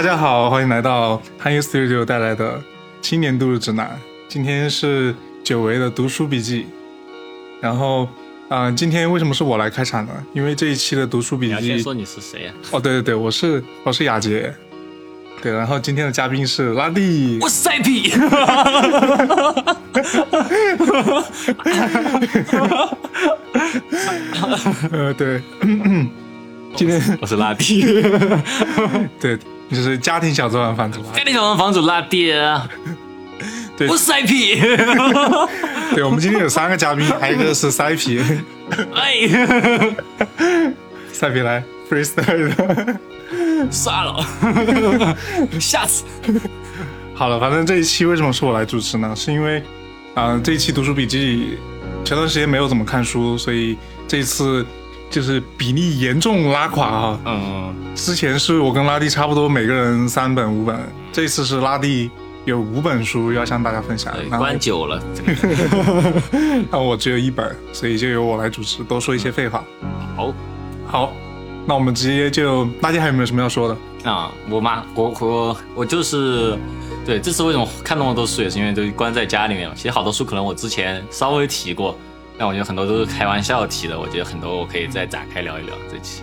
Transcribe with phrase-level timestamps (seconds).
[0.00, 2.58] 呃，大家好，欢迎来到汉语 Studio 带来的
[3.02, 4.00] 青年度日指南。
[4.28, 5.14] 今天是
[5.44, 6.64] 久违的读书笔记。
[7.60, 8.08] 然后，
[8.48, 10.12] 嗯、今天为什么是我来开场呢？
[10.32, 14.54] 因为这一期的读书笔你要先，说你是谁呀、哦，对对对，我是我是雅洁。
[15.42, 17.38] 对，然后今天的嘉宾是拉蒂。
[17.42, 18.10] 我是塞皮。
[24.92, 25.42] 呃，对，
[26.74, 27.82] 今天我是拉蒂。
[29.20, 29.38] 对，
[29.70, 31.00] 就是家庭小作坊房主。
[31.14, 32.32] 家庭小作坊房主拉蒂。
[33.76, 34.60] 对我是塞皮。
[35.94, 38.20] 对，我们今天有三个嘉宾，还有一个是塞皮，
[38.94, 39.14] 哎，
[41.12, 42.96] 塞皮来 freestyle 的。
[43.70, 45.16] 算了，
[45.60, 46.04] 下次。
[47.14, 49.14] 好了，反正这一期为什么是我来主持呢？
[49.16, 49.62] 是因为，
[50.14, 51.58] 啊、这一期读书笔记
[52.04, 53.76] 前段时间没有怎么看书，所以
[54.08, 54.66] 这一次
[55.10, 57.20] 就是比例严重拉垮啊。
[57.26, 60.78] 嗯，之前是我跟拉蒂差不多每个人三本五本，
[61.12, 62.10] 这次是拉蒂
[62.46, 65.02] 有五本书要向大家分享，关久了。
[66.70, 69.62] 那我只有一本，所以就由我来主持，多说一些废话。
[70.16, 70.32] 好
[70.86, 71.12] 好，
[71.66, 73.76] 那我们直接就拉蒂还有没有什么要说的？
[74.10, 76.56] 啊，我妈，我我我就是，
[77.04, 79.74] 对，这次为什么看那么多书，也是因为都关在家里面嘛。
[79.76, 81.94] 其实好多书可能我之前稍微提过，
[82.40, 84.00] 但我觉得很多都是开玩笑提的。
[84.00, 86.22] 我觉得很多我可以再展开聊一聊这期。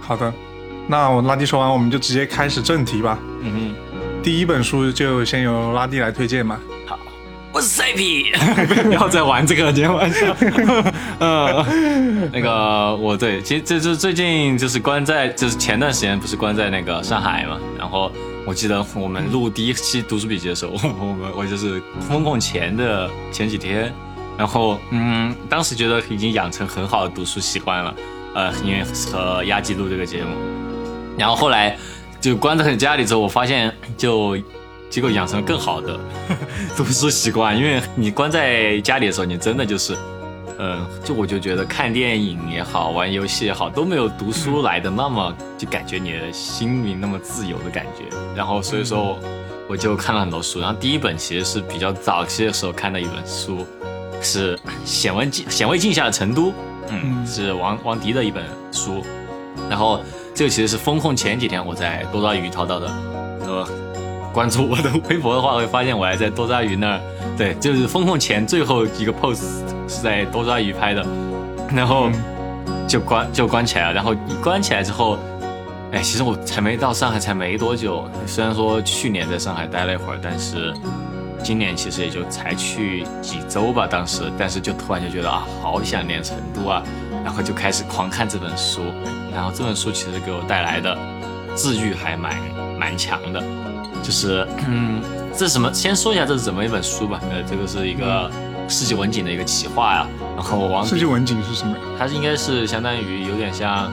[0.00, 0.32] 好的，
[0.86, 3.18] 那我拉蒂说完，我们就直接开始正题吧。
[3.42, 3.74] 嗯
[4.22, 6.58] 第一本书就先由拉蒂来推荐嘛。
[6.86, 6.98] 哼，好，
[7.52, 8.32] 我是塞皮，
[8.84, 10.34] 不 要再玩这个开玩笑。
[11.20, 11.66] 呃，
[12.32, 18.10] 那个我对，其实这是最近就是关在，就是前段时间不是关在那个上海嘛，然后
[18.46, 23.94] 我记得我们录第一期读书笔记的时候， 我们我就是封控前的前几天，
[24.38, 27.94] 然后嗯，当时觉得已经养成很好的读书习惯了，
[28.34, 30.30] 呃，因为和压记录这个节目，
[31.18, 31.76] 然后后来
[32.20, 34.38] 就关在家里之后，我发现就
[34.88, 35.98] 结果养成了更好的
[36.76, 39.96] 读书习惯，因为你关在家里的时候，你真的就是，
[40.58, 48.04] 嗯、就我就觉得看电影也好，玩游戏也好，都没有读书来的那么就感觉你的心灵那么自由的感觉。
[48.36, 49.18] 然后所以说，
[49.68, 50.60] 我就看了很多书。
[50.60, 53.66] 然后第一本其实是比较早期的时候看的一本书，
[54.20, 56.48] 是《显微镜显微镜下的成都》，
[56.88, 59.02] 嗯，嗯是王王迪的一本书。
[59.68, 60.00] 然后
[60.34, 62.90] 这个其实是风控前几天我在多抓鱼淘到的，
[63.46, 63.68] 呃，
[64.32, 67.00] 关注我的微博的话，会发现我还在多抓鱼那儿，
[67.36, 69.42] 对，就是风控前最后一个 pose
[69.88, 71.04] 是在多抓鱼拍的，
[71.74, 72.08] 然后
[72.86, 75.18] 就关就关起来了，然后一关起来之后，
[75.92, 80.72] 哎，其实我才没到上海才没多久，虽然说去年在上海待了一会儿，但是
[81.42, 86.82] 今年其实也就才去几周吧，当时，但是就突然就觉得啊，好想念成都啊，
[87.24, 88.82] 然后就开始狂看这本书，
[89.32, 90.96] 然后这本书其实给我带来的
[91.56, 92.34] 治愈还蛮
[92.78, 93.42] 蛮强的，
[94.02, 95.00] 就是嗯，
[95.32, 95.72] 这是什么？
[95.72, 97.20] 先说一下这是怎么一本书吧。
[97.30, 98.30] 呃，这个是一个
[98.68, 100.06] 世纪文景的一个企划呀，
[100.36, 101.74] 然后王世纪文景是什么？
[101.98, 103.90] 它是应该是相当于有点像，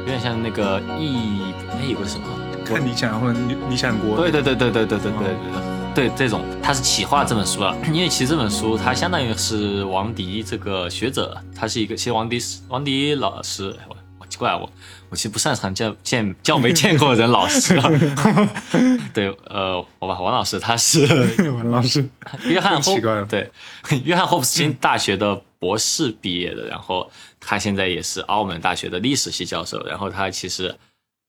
[0.00, 1.40] 有点像那个易
[1.72, 2.26] 哎有个什么？
[2.64, 4.16] 看理想或者理理想国。
[4.16, 14.70] 对对对对对对对对对对，这种他是企划这本书了，因为其实这本书它相当于是王迪这个学者，他是一个其实王迪是王迪老师，哎我我奇怪我
[15.10, 17.90] 我其实不擅长叫见叫没见过的人老师啊，
[19.12, 21.04] 对呃我吧王老师他是
[21.50, 22.08] 王老师，
[22.44, 22.96] 约翰 霍
[23.28, 23.50] 对，
[24.04, 30.74] 约翰霍普金大学的博士毕业的，然后他现在也是澳门大学的历史系教授，然后他其实。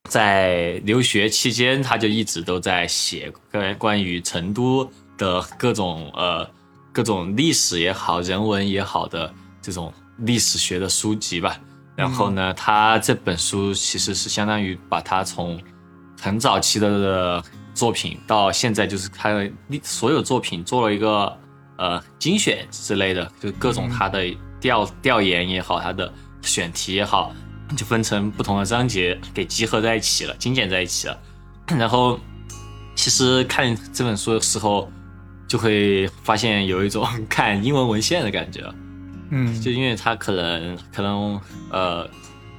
[0.08, 6.48] 在留学期间，他就一直都在写关关于成都的各种呃
[6.92, 11.58] 各种历史也好、人文也好的这种历史学的书籍吧。
[11.94, 15.60] 然后呢，他这本书其实是相当于把他从
[16.20, 17.42] 很早期的
[17.74, 19.50] 作品到现在，就是他的
[19.82, 21.38] 所有作品做了一个
[21.76, 24.24] 呃精选之类的，就各种他的
[24.60, 27.32] 调调研也好，他的选题也好，
[27.76, 31.18] 就分成不同的章节给集合在一起了，精简在一起了。
[31.66, 32.18] 然后
[32.94, 34.90] 其实看这本书的时候，
[35.48, 38.60] 就会发现有一种 看英文文献的感觉，
[39.30, 41.40] 嗯，就因为他可能可能
[41.70, 42.08] 呃，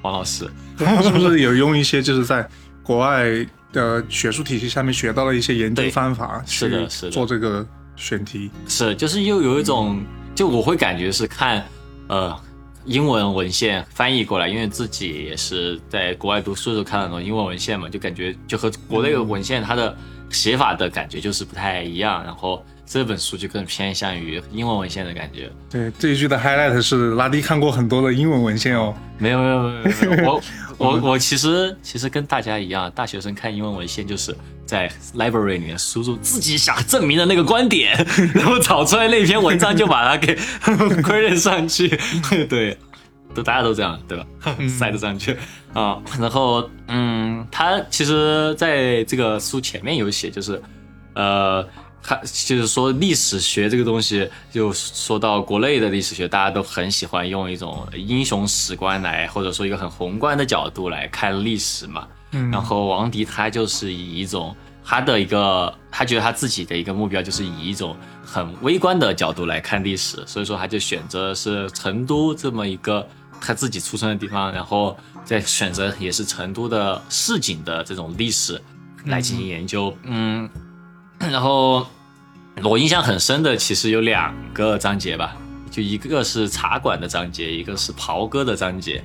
[0.02, 2.48] 王老师他是不是有用一些就是在
[2.82, 3.26] 国外
[3.72, 7.66] 的学术体系下面学到了一些研究方法去是的是的做这个
[7.96, 8.50] 选题？
[8.68, 11.64] 是就是又有一种，就我会感觉是看
[12.08, 12.36] 呃
[12.86, 19.96] 英文文献翻译过来，因为自己也是在国外读书的时候看很多英文文献嘛，就感觉就和国内的文献它的
[20.30, 25.50] 写法的感觉就是不太一样，然后这本书就更偏向于英文文献的感觉。
[25.70, 28.94] 对，这一句的 highlight 是拉蒂看过很多的英文文献哦。
[29.18, 30.44] 没有没有没有没有，我
[30.78, 34.36] 我我其实其实跟大家一样，大学生看英文文献就是
[34.74, 37.96] 在 library 里面输入自己想证明的那个观点，
[38.34, 40.36] 然后找出来那篇文章就把它给
[41.06, 41.88] credit 上去，
[42.50, 42.76] 对，
[43.36, 44.26] 都大家都这样，对吧？
[44.68, 45.38] 塞得上去
[45.74, 46.02] 啊。
[46.20, 50.60] 然后嗯，他其实在这个书前面有写，就是
[51.14, 51.64] 呃。
[52.06, 62.06] 他就是说，历史学这个东西，就说到国内的历史学，大家都很喜欢用一种英雄史观来，或者说一个很宏观的角度来看历史嘛。
[62.32, 62.52] 嗯。
[62.52, 64.54] 然后王迪他就是以一种
[64.86, 73.08] 他的一个，他觉得他自己的一个目标就是以一种很微观的角度来看历史，所以说他就选择是成都这么一个
[73.40, 78.62] 他自己出生的地方，然后再选择也是成都的市井的这种历史
[79.06, 79.96] 来进行研究。
[80.04, 80.50] 嗯。
[81.20, 81.88] 然后
[82.64, 85.38] 我印象很深的其实有两个章节吧，
[85.72, 89.02] 就一个是茶馆的章节，一个是袍哥的章节。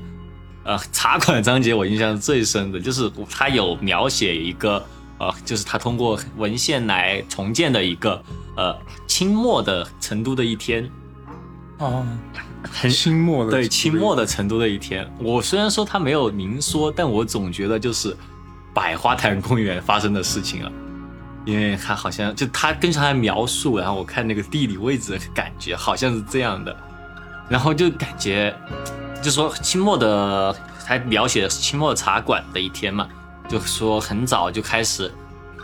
[0.65, 4.85] 呃，茶馆章节我印象最深的就是他有描写一个
[5.19, 8.23] 呃，就是他通过文献来重建的一个
[8.57, 8.77] 呃
[9.07, 10.91] 清末的成都的一天。
[11.79, 12.05] 哦，
[12.71, 15.09] 很清末的对清末的成都的一天。
[15.19, 18.17] 我虽然说他没有明说，但我总觉得就是
[18.75, 20.73] 百花潭公园发生的事情啊。
[21.45, 26.77] 因为他好像就他跟着他描述，然后我看那个地理位置的感觉好像是这样的，
[27.49, 28.55] 然后就感觉，
[29.23, 30.55] 就说清末的，
[30.85, 33.09] 还描写的是清末茶馆的一天嘛，
[33.49, 35.11] 就说很早就开始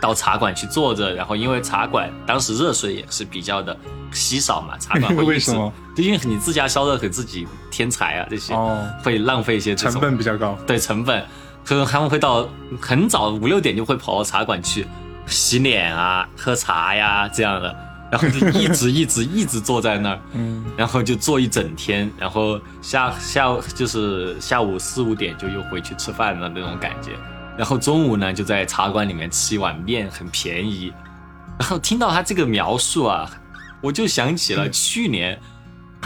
[0.01, 3.77] 到茶馆去坐着，然后因为茶馆当时热水也是比较的
[4.11, 5.71] 稀少嘛， 茶馆会为什么？
[5.95, 11.25] 就因为你自家烧热水自己添柴啊这些，哦，会浪费一些成本比较高，对成本，
[11.63, 12.47] 所以他们会到
[12.81, 14.85] 很早五六点就会跑到茶馆去。
[15.27, 17.75] 洗脸啊，喝茶呀，这样的，
[18.11, 27.13] 然后就一直一直一直坐在那儿， 嗯，然后就坐一整天，然后下下午就是下午四五点就又回去吃饭了那种感觉，
[27.57, 30.93] 然后中午呢就在茶馆里面吃一碗面，很便宜，
[31.59, 33.29] 然后听到他这个描述啊，
[33.81, 35.39] 我就想起了去年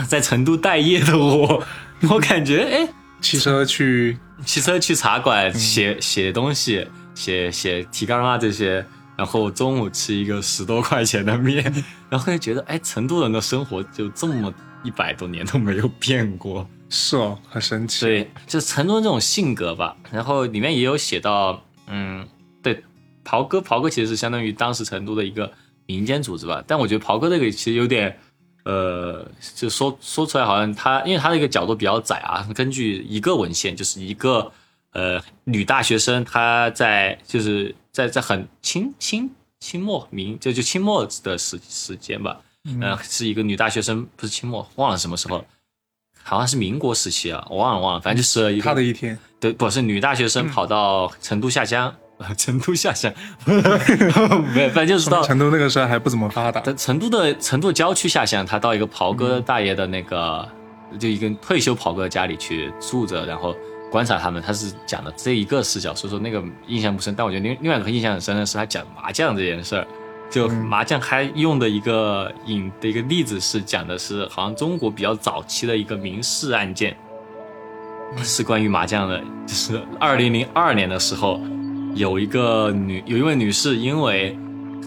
[0.07, 1.63] 在成都待业的我，
[2.09, 2.89] 我感觉哎，
[3.21, 8.85] 骑车去骑车去茶馆写写东西，写写提纲啊这些。
[9.17, 11.61] 然后中午吃一个十多块钱的面，
[12.09, 14.49] 然后就觉得，哎，成都人的生活就这么
[14.81, 18.05] 一百多年都没有变过，是哦，很神奇。
[18.05, 19.95] 对，就是成都人这种性格吧。
[20.11, 22.27] 然后里面也有写到，嗯，
[22.61, 22.83] 对，
[23.23, 25.51] 袍哥，袍哥其实是相当于当时成都的一个
[25.85, 26.63] 民间组织吧。
[26.67, 28.19] 但我觉得袍哥这个其实有点，
[28.65, 29.25] 呃，
[29.55, 32.47] 就说说出来好像他，因为他那个角度比较窄啊。
[32.55, 34.51] 根据一个文献，就是一个
[34.93, 37.75] 呃女大学生，她在就是。
[37.91, 45.43] 在在很清清清末明就就清末的时时间吧，嗯，是一个女大学生，不是清末，忘了什么时候，
[46.23, 51.93] 好像是民国时期啊，我忘了忘了，反正就是一他的一天，对，不是女大学生跑到成都下乡，
[52.37, 53.11] 成都下乡，
[54.53, 60.47] 没有，反正就是到成都那个时候还不怎么发达，成都的成都郊区下乡，他到一个袍哥大爷的那个，
[60.99, 63.55] 就一个退休袍哥家里去住着，然后。
[63.91, 67.15] 观察他们，他是讲的这一个视角，所以说那个印象不深。
[67.17, 69.87] 但我觉得另另外一个印象很深的是他讲麻将这件事儿，
[70.29, 76.95] 就麻将还用的一个引的一个例子是讲的是好像中国比较早期的一个民事案件，
[78.23, 81.39] 是关于麻将的，就是二零零二年的时候，
[81.95, 84.37] 有一个女有一位女士因为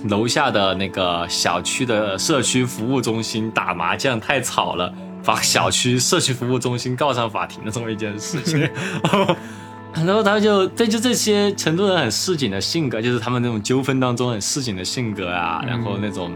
[0.08, 4.92] 楼下的那个小区的社区服务中心打麻将太吵了。
[5.24, 8.68] 把小区社区服务中心告上法庭的这么一件事情，
[9.94, 16.32] 然后他就这就这些成都人很市井的性格，就是他们那种纠纷当中很市井的性格啊，然后那种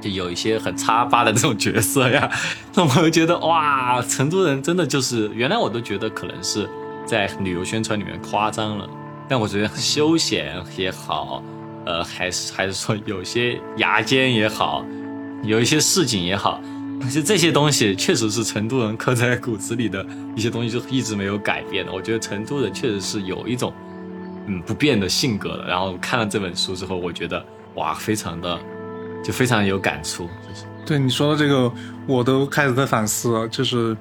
[0.00, 2.30] 就有一些很插巴的这种角色呀，
[2.74, 6.68] 那我就觉得哇，成都人真的就是原来我都觉得可能是
[7.04, 8.88] 在旅游宣传里面夸张了，
[9.28, 11.42] 但我觉得休闲也好，
[11.84, 14.84] 呃，还是还是说有些牙尖也好，
[15.42, 16.60] 有一些市井也好。
[17.02, 20.04] 其实这些东西确实是成都人刻在骨子里的
[20.36, 21.92] 一些东西，就一直没有改变的。
[21.92, 23.72] 我觉得成都人确实是有一种
[24.46, 25.66] 嗯不变的性格的。
[25.66, 28.58] 然后看了这本书之后，我觉得哇，非常的
[29.24, 30.28] 就非常有感触。
[30.86, 31.72] 对你说的这个，
[32.06, 33.48] 我都开始在反思了。
[33.48, 33.96] 就是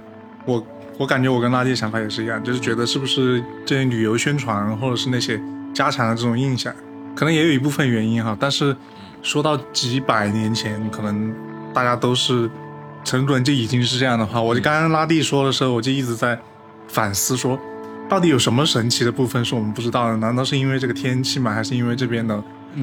[0.45, 0.63] 我
[0.97, 5.41] 我感觉我跟垃圾想法也是一样，就是觉得是不是这些旅游宣传或者是那些
[5.73, 6.71] 家常的这种印象，
[7.15, 8.37] 可能也有一部分原因哈。
[8.39, 8.75] 但是
[9.23, 11.33] 说到几百年前，可能
[11.73, 12.47] 大家都是。
[13.09, 16.39] 成都人就已经是这样的话，我就刚刚拉蒂说的时候，我就一直在
[16.87, 17.59] 反思说，
[18.07, 20.17] 到底有什么神奇的部分是我们不知道的？
[20.17, 21.51] 难道是因为这个天气吗？
[21.51, 22.35] 还是因为这边的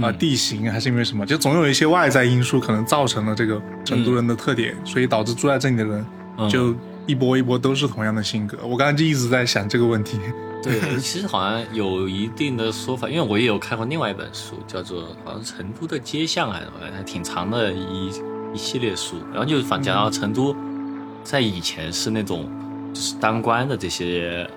[0.02, 0.68] 啊地形？
[0.68, 1.24] 还是因为什么？
[1.24, 6.04] 就总有一些外在因素可能造成了这个成都人的特点，所以导致住在这里的人
[6.50, 6.74] 就
[7.06, 8.58] 一波一波都是同样的性格。
[8.64, 10.18] 我刚刚就一直在想这个问题。
[10.60, 16.60] 对，其实好像有一定的说法，因为我也有看过另外一本书，叫做好像成都的街巷还
[17.04, 18.10] 挺长的一
[18.54, 20.54] 一系列书，然后就反讲到成都
[21.22, 22.48] 在以前是那种
[22.92, 24.48] 就是当官的这些，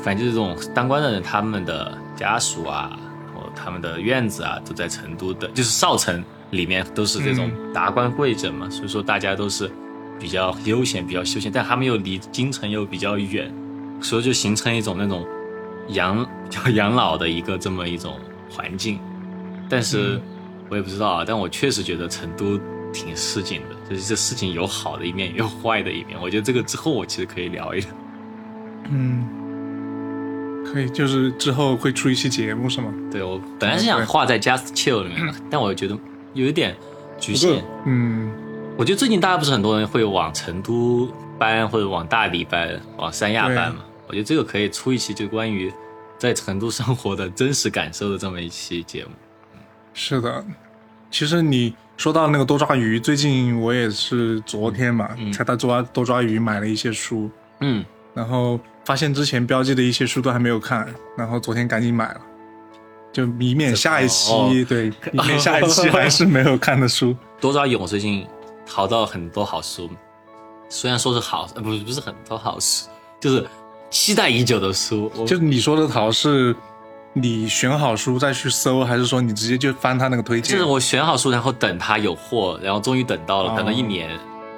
[0.00, 2.96] 反正就是这种当官的人，他们的家属啊，
[3.34, 9.70] 然后他们的院子啊，都在成都的，就是少城里面都是这种达官贵人嘛，所以说大家都是
[10.20, 13.52] 比较悠闲，比较休闲，但他们又离京城又比较远，
[14.00, 15.26] 所以就形成一种那种
[15.88, 18.16] 养叫养老的一个这么一种
[18.50, 19.00] 环境。
[19.68, 20.20] 但是
[20.68, 22.60] 我也不知道啊，但我确实觉得成都
[22.94, 26.16] 挺市井的，就是这事情有好的一面，也有坏的一面。
[26.22, 27.88] 我觉得这个之后我其实可以聊一聊。
[28.90, 32.94] 嗯，可以，就是之后会出一期节目是吗？
[33.10, 35.98] 对我本来是想画在 Just Chill 里面的， 但我觉得
[36.32, 36.76] 有一点
[37.18, 37.64] 局限。
[37.84, 38.32] 嗯，
[38.76, 41.08] 我觉得最近大家不是很多人会往成都
[41.38, 43.84] 搬，或者往大理搬，往三亚搬嘛？
[44.06, 45.72] 我觉得这个可以出一期就关于
[46.18, 49.10] 在成都生活的真实感受的这么一期节目。
[49.94, 50.44] 是的，
[51.10, 62.20] 其实你说到那个多抓鱼，最近我也是昨天嘛，才到多抓多抓鱼买了一些书，嗯，然后发现之前标记的一些书都还没有看，然后昨天赶紧买了，
[63.12, 67.16] 就以免下一期、哦对，以免下一期还是没有看的书。
[67.40, 68.26] 多抓鱼我最近
[68.66, 69.88] 淘到很多好书，
[70.68, 72.88] 虽然说是好，呃，不是不是很多好书，
[73.20, 73.46] 就是
[73.88, 75.10] 期待已久的书。
[75.16, 76.54] 我就你说的淘是，
[77.16, 80.52] 你选好书再去搜，还是说你直接就翻他那个推荐？
[80.52, 84.10] 就是我选好书，然后等他有货，然后终于等到了，哦等了一年。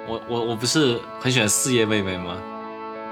[0.07, 2.33] 我我我不是很喜欢四叶妹妹吗？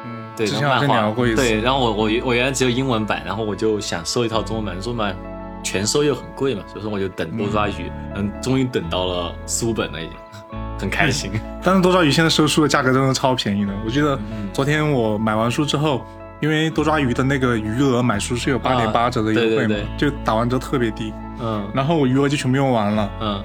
[0.05, 1.35] 嗯，对，之前好像然后漫画聊过一次。
[1.35, 5.15] 对，然后我我我原来只有英文版，然后我就想收一套中文版，中文版
[5.63, 10.17] 全收又很贵嘛，所以说我就等多抓鱼，嗯，终于等到了四五本了，已经
[10.79, 11.29] 很开心。
[11.61, 16.03] 但是多抓鱼现在收书的价格真的超便宜的，我记得嗯昨天我买完书之后，
[16.45, 21.11] 因为多抓鱼的那个余额买书是有八点八折的优惠嘛，对对就打完折特别低，
[21.41, 21.67] 嗯。
[21.73, 23.09] 然后我余额就全部用完了。
[23.19, 23.43] 嗯。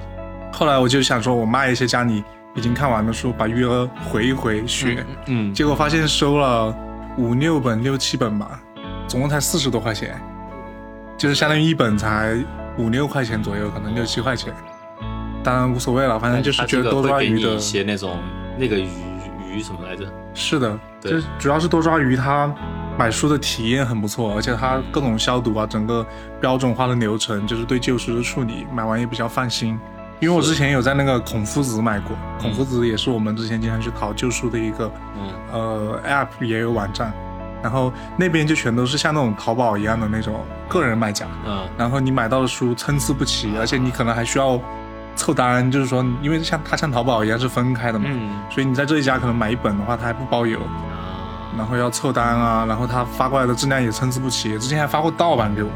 [0.53, 6.75] 后来我就想说，我卖一些家里已经看完的书，把余额回一回血，嗯，结果发现收了
[7.17, 8.61] 五六本、六七本吧，
[9.07, 10.21] 总共才四十多块钱，
[11.17, 12.37] 就是相当于一本才
[12.77, 14.53] 五六块钱左右，可能六七块钱。
[15.43, 17.55] 当然无所谓了，反正就是觉得多抓鱼的。
[17.55, 18.19] 一些那种
[18.59, 18.87] 那个鱼
[19.51, 20.05] 鱼什么来着？
[20.33, 21.13] 是的，对。
[21.13, 22.53] 就主要是多抓鱼，它
[22.97, 26.05] 买书的体验很不错，而且它各种消毒啊，整个
[26.39, 29.79] 标准化的流程，就是对旧书的处理，买完也比较放心。
[30.19, 35.31] 因为我之前有在那个孔夫子买过，孔夫子也是我们之前经常去淘旧书的一个嗯。
[35.51, 37.11] 呃 app 也有网站，
[37.63, 41.67] 然后那边就全都是像那种淘宝一样的那种个人卖家，嗯。
[41.75, 44.59] 然后你买到的书参差不齐，而且你可能还需要
[45.15, 48.29] 凑单，就是说，因为像它像淘宝一样是分开的嘛，嗯。
[48.51, 50.90] 所以你在这一家可能买一本的话，它还不包邮，啊
[51.57, 55.69] 然后要凑单啊，然后他发过来的质量也参差不齐，之前还发过盗版给我。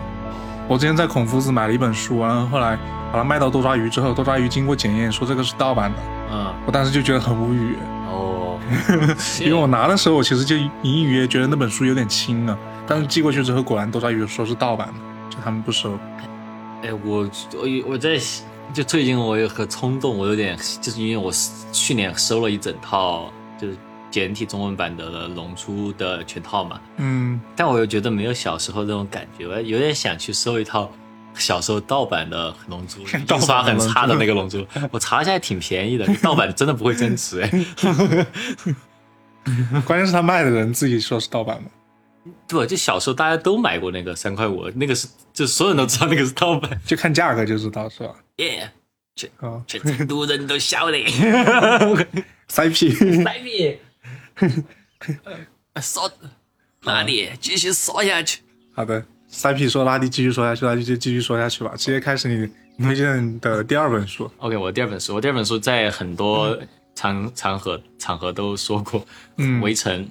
[0.68, 2.76] 我之前在孔夫子买了一本书，然后后来
[3.12, 6.00] 把它卖到多抓鱼之后，多抓鱼经过检验说这个是盗版的，
[6.32, 7.76] 嗯我当时就觉得很无语，
[8.10, 8.60] 哦，
[9.40, 14.94] 因为我拿的时候我其实就隐隐约约觉得那本书有点轻啊，但是寄过去之后果然多抓鱼说是盗版的，
[15.30, 15.98] 就他们不收。
[16.82, 18.20] 哎，我我我在
[18.74, 21.32] 就最近我有很冲动，我有点就是因为我
[21.72, 23.78] 去年收了一整套就是
[24.16, 30.90] 简体中文版的《龙珠》的全套嘛，嗯，但我又觉得没有小时候那种感觉，我有点想去收一套
[31.34, 33.04] 小时候盗版的《龙珠》，
[33.36, 37.52] 印刷很差的那个《龙珠》，我查一下还挺便宜的，盗版真的不会增值哎。
[39.86, 42.32] 关键是他卖的人自己说是盗版的。
[42.48, 48.16] 对，就小时候大家都买过那个三块五，那个是就所有人都知道那个是盗版，就看价格就知道是吧？
[48.38, 48.72] 耶、
[49.42, 50.98] 啊、全成都人都晓得。
[52.48, 53.78] CP，来你，
[55.82, 56.12] 说
[56.84, 58.42] 哪里继续说下去？
[58.74, 62.50] 好的三 P 说拉蒂继续说下去，那就继续说下去吧，直接开始你
[62.84, 64.30] 推荐的第二本书。
[64.38, 66.58] OK，我第二本书，我第二本书在很多
[66.94, 69.06] 场场合场合都说过，
[69.38, 70.08] 嗯围城。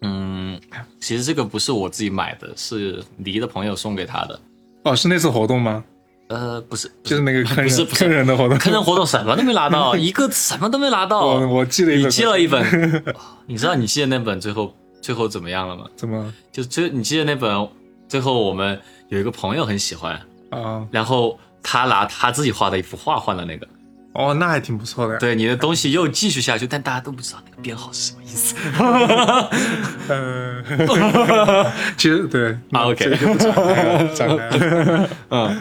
[0.00, 0.60] 嗯，
[1.00, 4.40] 其实这个不是我自己买的，是黎的朋友送给他的。
[4.84, 5.84] 哦，是那次活动吗？
[6.28, 8.58] 呃，不是，就是那个坑人不是坑人的活动。
[8.58, 11.24] 坑人活动什么都没拿到， 一个什么都没拿到。
[11.26, 13.04] 我我寄了一本你本，寄了一本，
[13.46, 15.84] 你知道你寄的那本最后最后怎么样了吗？
[15.96, 17.68] 怎么就最你记得那本，
[18.08, 20.20] 最后我们有一个朋友很喜欢，
[20.50, 20.86] 啊？
[20.90, 23.66] 然后他拿他自己画的一幅画换了那个。
[24.14, 25.20] 哦，那还挺不错的呀。
[25.20, 28.54] 对，你的东西又继续下去，但大家都不知道那个编号是什么意思。
[30.08, 35.08] 嗯， 其实对啊，OK 这个就不展开了，展开了。
[35.30, 35.56] 嗯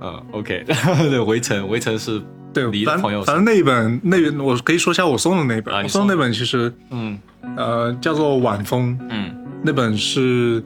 [0.00, 0.64] 嗯，OK，
[1.10, 2.20] 对，围城，围城是
[2.52, 5.74] 对，反离的朋友反正那一本，那本我可以说一下我送的那本。
[5.82, 7.18] 我送的那本其实嗯
[7.56, 10.62] 呃叫做晚风，嗯那本是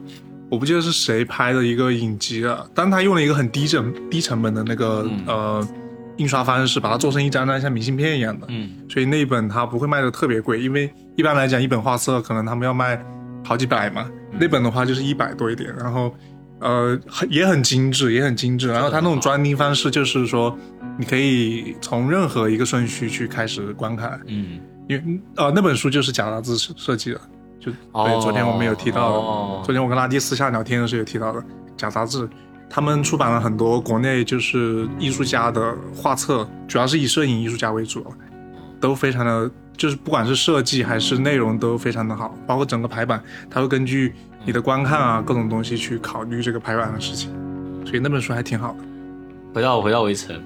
[0.49, 5.67] 我不记得是谁拍的一个影集了，但他用了一个很低成低成本的那个、嗯呃
[6.17, 12.97] 印刷方式，把它做成一张张像明信片一样的，嗯所以那一本它不会卖的特别贵，因为一般来讲一本画册可能他们要卖
[13.43, 16.15] 好几百嘛，那本的话就是一百多一点，然后
[16.65, 20.57] 呃很也很精致，也很精致，然后它那种装订方式就是说
[20.97, 27.21] 你可以从任何一个顺序去开始观看，嗯，因为呃那本书就是贾达兹设设计的，
[27.59, 28.05] 就哦。
[28.07, 29.61] 对，昨天我们有提到的，哦。
[29.63, 31.43] 昨天我跟拉蒂私下聊天的时候有提到的
[31.77, 32.27] 贾杂志，
[32.67, 38.03] 他们出版了很多国内就是艺术家的画册，主要是以摄影艺术家为主，
[38.81, 44.13] 都非常的，就是不管是设计还是内容都非常的好，包括整个排版，它会根据
[44.45, 47.31] 你的观看啊各种东西去考虑这个排版的事情，
[47.85, 48.77] 所以那本书还挺好的。
[49.53, 50.39] 回到回到围城，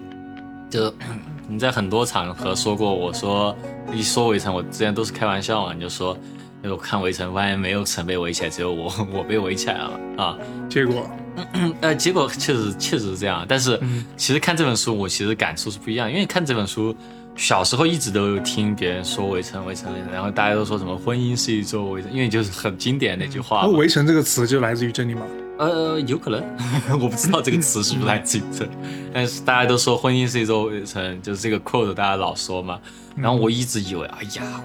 [0.70, 0.94] 就
[1.48, 3.56] 你在很多场合说过，我说
[3.94, 6.18] 一说围城，我之前都是开玩笑嘛，你就说。
[6.62, 10.38] 我看围城，发现没有城被围起来，只有我我被围起来了啊！
[10.70, 11.10] 结果，
[11.80, 16.94] 呃，结果确实确实是这样，但是嗯其实看这本书，我其实感受是不一样，因为看这本书，
[17.40, 25.22] 小时候一直都有听别人说围城围城围城，然后大家都说什么婚姻是一座围城，因为就是很经典那句话围城这个词就来自于这里吗？
[25.58, 26.44] 呃，有可能，
[27.02, 28.68] 我不知道这个词是不是来自于这，
[29.14, 32.78] 但是大家都说婚姻是一座围城，就是这个 quote 大家老说嘛。
[33.16, 34.62] 然后我一直以为，哎呀，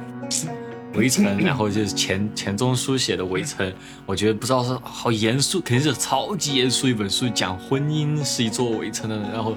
[0.95, 3.73] 围城，然后就是钱钱钟书写的围城，
[4.07, 9.17] 我觉得不知道是好严肃，肯定是超级严肃一本书，讲婚姻是一座围城的。
[9.33, 9.57] 然后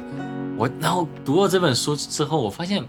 [0.57, 2.83] 我，然后读了这本书之后，我发现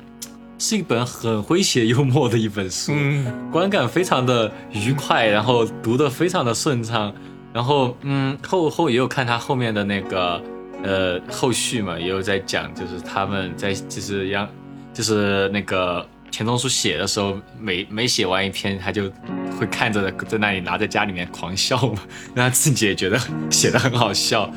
[0.59, 2.93] 是一本很诙谐幽默的一本书。
[2.95, 7.15] 嗯，观感非常的愉快，然后读的非常的顺畅，
[7.53, 10.43] 然后嗯后后也有看他后面的那个
[10.83, 14.49] 呃后续嘛，也有在讲，就是他们在就是让
[14.93, 19.11] 就是那个钱钟书写的时候，每每写完一篇，他就
[19.59, 22.03] 会看着在那里拿在家里面狂笑嘛，
[22.35, 23.19] 然后他自己也觉得
[23.51, 24.51] 写的很好笑，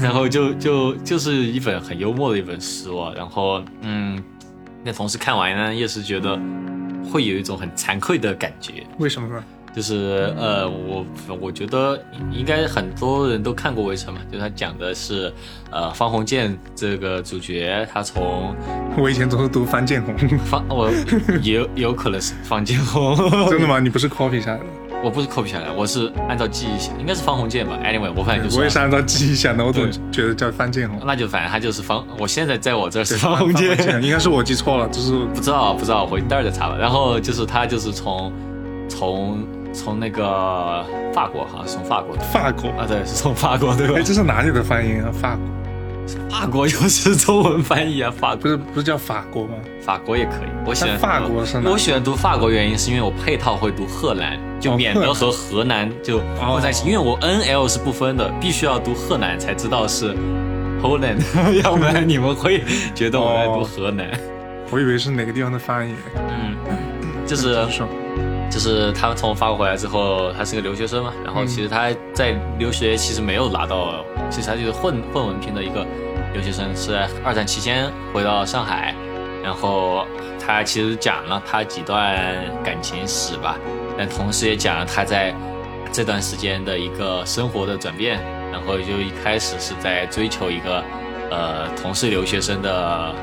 [0.00, 4.22] 然后就就就是一本很幽默的一本书啊，然后嗯，
[4.84, 6.38] 那同事看完呢，也是觉得
[7.10, 9.44] 会有一种很惭愧的感觉，为什么呢？
[9.74, 11.04] 就是呃，我
[11.40, 11.98] 我觉得
[12.32, 15.32] 应该很多人都看过《围城》嘛，就他讲的是
[15.70, 18.54] 呃方鸿渐这个主角，他从
[18.96, 20.90] 我以前总是读方建宏，方我
[21.42, 23.16] 也有有可能是方建宏，
[23.48, 23.78] 真的吗？
[23.78, 24.64] 你不是 copy 下来的？
[25.00, 27.78] 我不是 copy 下来，我是按照记忆想，应该是方鸿渐吧。
[27.84, 31.00] Anyway，我反正就我也是是按照记忆想的，我总觉得叫方建宏。
[31.06, 33.70] 那就反正他就是方，我现在在我这儿是方鸿渐，
[34.02, 36.76] 应该是我记错了，就是不知道不知道，我待会儿再查吧。
[36.76, 38.32] 然后就是他就是从
[38.88, 39.46] 从
[39.78, 42.68] 从那个法国，好像是从法国的法国。
[42.70, 44.02] 啊，对，是从法国对吧哎，？
[44.02, 45.08] 这是哪里的翻译啊？
[45.12, 45.44] 法国
[46.30, 49.54] 法国又是中文翻译啊，法国不是不是叫法国吗？
[49.80, 50.48] 法国也可以。
[50.66, 56.86] 我喜欢法国是哪我喜欢读法国原因是因为我配套会读荷兰，就哦免得和河南就混在一起。
[56.86, 60.14] 因为我 N L 是不分的，必须要读荷兰才知道是
[60.82, 61.20] Holland，
[61.62, 62.62] 要不然你们会
[62.94, 64.06] 觉得我在读河南。
[64.70, 65.94] 我以为是哪个地方的翻译。
[66.16, 66.56] 嗯，
[67.26, 67.66] 就是
[68.50, 75.86] 就是他从法国回来之后，他是个留学生嘛，然后其实他在留学其实没有拿到，其实他就是混混文凭的一个
[76.32, 78.94] 留学生，是在二战期间回到上海，
[79.42, 80.06] 然后
[80.44, 82.16] 他其实讲了他几段
[82.64, 83.56] 感情史吧，
[83.96, 85.34] 但同时也讲了他在
[85.92, 88.18] 这段时间的一个生活的转变，
[88.50, 90.82] 然后就一开始是在追求一个
[91.30, 93.14] 呃同是留学生的，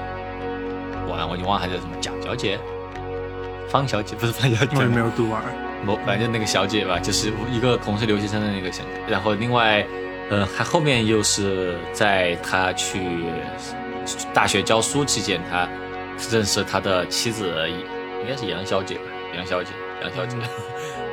[1.08, 2.60] 我已经忘了她叫什么蒋小姐。
[3.76, 5.44] 方小姐不是方小姐，我也没有读完。
[5.84, 9.86] 某反正那个小姐吧，就是一个同是留学生的那个小，然后另外，
[10.30, 13.26] 呃，还后面又是在他去
[14.34, 15.68] 大学教书期间，他
[16.32, 17.54] 认识他的妻子，
[18.22, 19.02] 应该是杨小姐吧，
[19.36, 20.38] 杨小姐，杨小姐。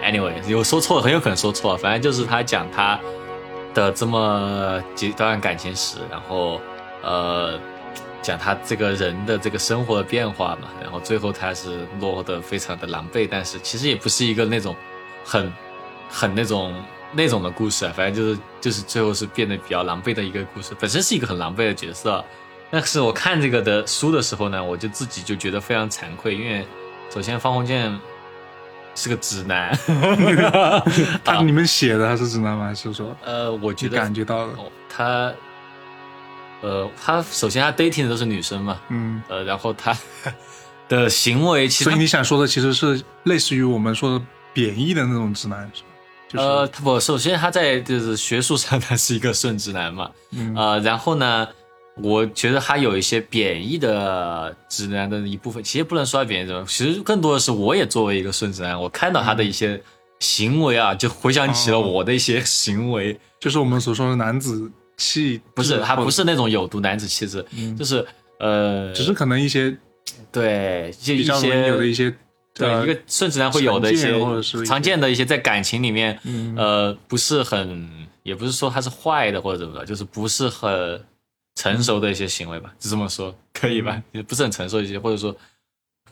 [0.04, 2.96] anyway，有说错，很有可能说错，反正就是他讲他
[3.74, 6.60] 的这么几段感情史，然后
[7.02, 7.58] 呃。
[8.22, 14.74] 讲他这个人的这个生活的变化嘛，然后最后他是落得非常的狼狈，但是其实也不是一个那种
[15.24, 15.52] 很
[16.08, 16.72] 很那种
[17.12, 22.24] 那种的故事啊，反正就是就是最后是变得比较狼狈的一个故事，本身是一个很狼狈的角色，
[22.70, 26.64] 但是我看这个的书的时候呢，我就自己就觉得非常惭愧，因为
[27.10, 27.98] 首先方鸿渐
[28.94, 29.76] 是个直男，
[31.24, 32.66] 他你们写的他是直男吗？
[32.66, 34.52] 还是说呃，我觉得感觉到了？
[34.56, 35.32] 哦，他
[36.62, 39.96] 呃，他首先他 dating 的都是女生嘛，嗯，呃，然后他
[40.88, 45.88] 的行为其实所以你想说的其实是类似于我们说的贬义的那种直男，是吧？
[46.28, 51.46] 就是、呃，他不，首先他在就是学术上他是一个顺直男嘛，嗯呃，然后呢，
[51.96, 59.82] 我觉得他有一些贬义的直男的一部分，其实不能说他贬义的，其实更多的是我也作为一个顺直男，我看到他的一些
[60.20, 64.70] 行为啊，就回想起了哦我的一些行为，就是我们所说的男子
[65.02, 68.06] 气，不是，他不是，那种有毒男子气质，嗯就是
[68.38, 69.76] 呃，只是可能一些
[70.30, 72.14] 对，一比较容易些有的一些
[72.54, 74.14] 对，呃一个顺直男会有的一些
[74.64, 77.90] 常见的一些在感情里面，嗯呃，不是很，
[78.22, 81.04] 也不是说他是坏的或者怎么的，就是不是很
[81.56, 84.00] 成熟的一些行为吧，就这么说可以吧？
[84.12, 85.34] 也不是很成熟一些，或者说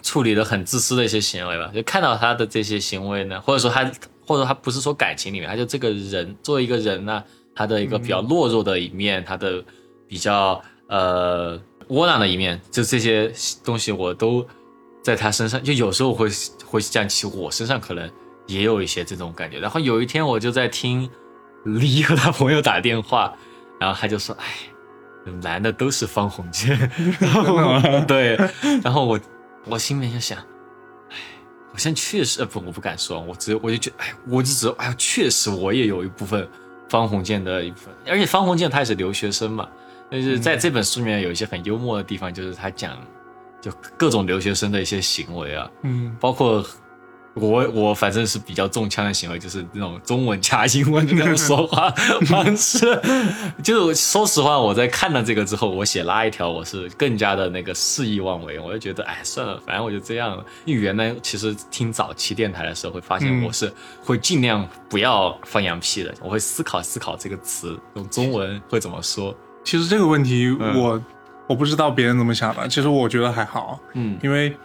[0.02, 1.70] 处理的很自私的一些行为吧。
[1.74, 3.84] 就看到他的这些行为呢，或者说他，
[4.26, 7.22] 或者说他不是说感情里面，他就这个人作为一个人呢，
[7.54, 9.62] 他的一个比较懦弱的一面，他的
[10.08, 13.32] 比较呃窝囊的一面，就这些
[13.64, 14.46] 东西我都
[15.02, 16.28] 在他身上，就有时候会
[16.64, 18.10] 会想起我身上可能
[18.46, 19.58] 也有一些这种感觉。
[19.58, 21.08] 然后有一天我就在听
[21.64, 23.34] 李和他朋友打电话，
[23.78, 24.46] 然后他就说：“哎，
[25.42, 26.78] 男的都是方鸿渐。”
[27.20, 28.38] 然后对，
[28.82, 29.20] 然后我
[29.66, 30.38] 我心里面就想，
[31.10, 31.16] 哎，
[31.70, 36.48] 好像确实呃不，我不敢说，我只我就觉得，哎，我就只哎呀，确实我也有一部分
[36.90, 39.68] 方鸿渐的一部分，而且方鸿渐他也是留学生嘛，
[40.10, 42.98] 但是在这本书里面有一些很幽默的地方，就是他讲
[43.60, 46.16] 就各种留学生的一些行为啊，嗯。
[46.18, 46.66] 包括
[47.34, 51.88] 我我反正是比较中枪的行为，就是那种中文加英文的那种说话
[52.26, 52.80] 方式。
[53.62, 58.58] 就是说实话，我在看了这个之后，我写拉一条，我是更加的那个肆意妄为。
[58.58, 60.44] 我就觉得，哎，算了，反正我就这样了。
[60.64, 69.34] 因为原来其实听早期电台的时候，会发现嗯我是会尽量不要放羊屁的，我会思考思考这个词用中文会怎么说。
[69.62, 71.02] 其实这个问题嗯我、
[71.48, 74.56] 我不知道别人怎么想的，其实我觉得还好，嗯因为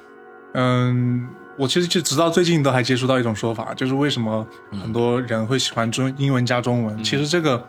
[0.54, 4.46] 嗯，我其实就直到最近都还接触到一种说法，就是为什么
[4.82, 7.04] 很多人会喜欢中英文加中文，嗯。
[7.04, 7.68] 其实这个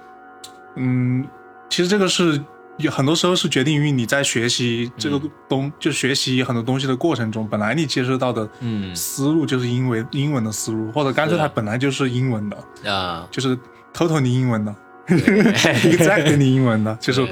[0.77, 1.27] 嗯，
[1.69, 2.41] 其实这个是。
[2.79, 5.19] 有很多时候是决定于你在学习这个
[5.49, 8.95] 东，就学习很多东西的过程中，本来你接触到的嗯。
[8.95, 13.57] 思路就是英文英文的思路，或者干脆它本来就是英文的，啊，就是
[13.95, 15.17] totally 英文的对，
[15.97, 17.27] exactly 英文的，就是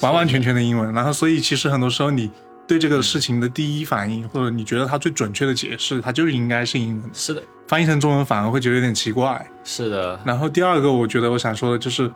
[0.00, 0.92] 完完全全的英文。
[0.92, 2.30] 然后，所以其实很多时候你
[2.70, 9.44] 对这个事情的第一反应，或者你觉得它最准确的解释，它就应该是英文，是的，翻译成中文反而会觉得有点奇怪。
[9.64, 12.08] 是的，然后第二个，我觉得我想说的就是，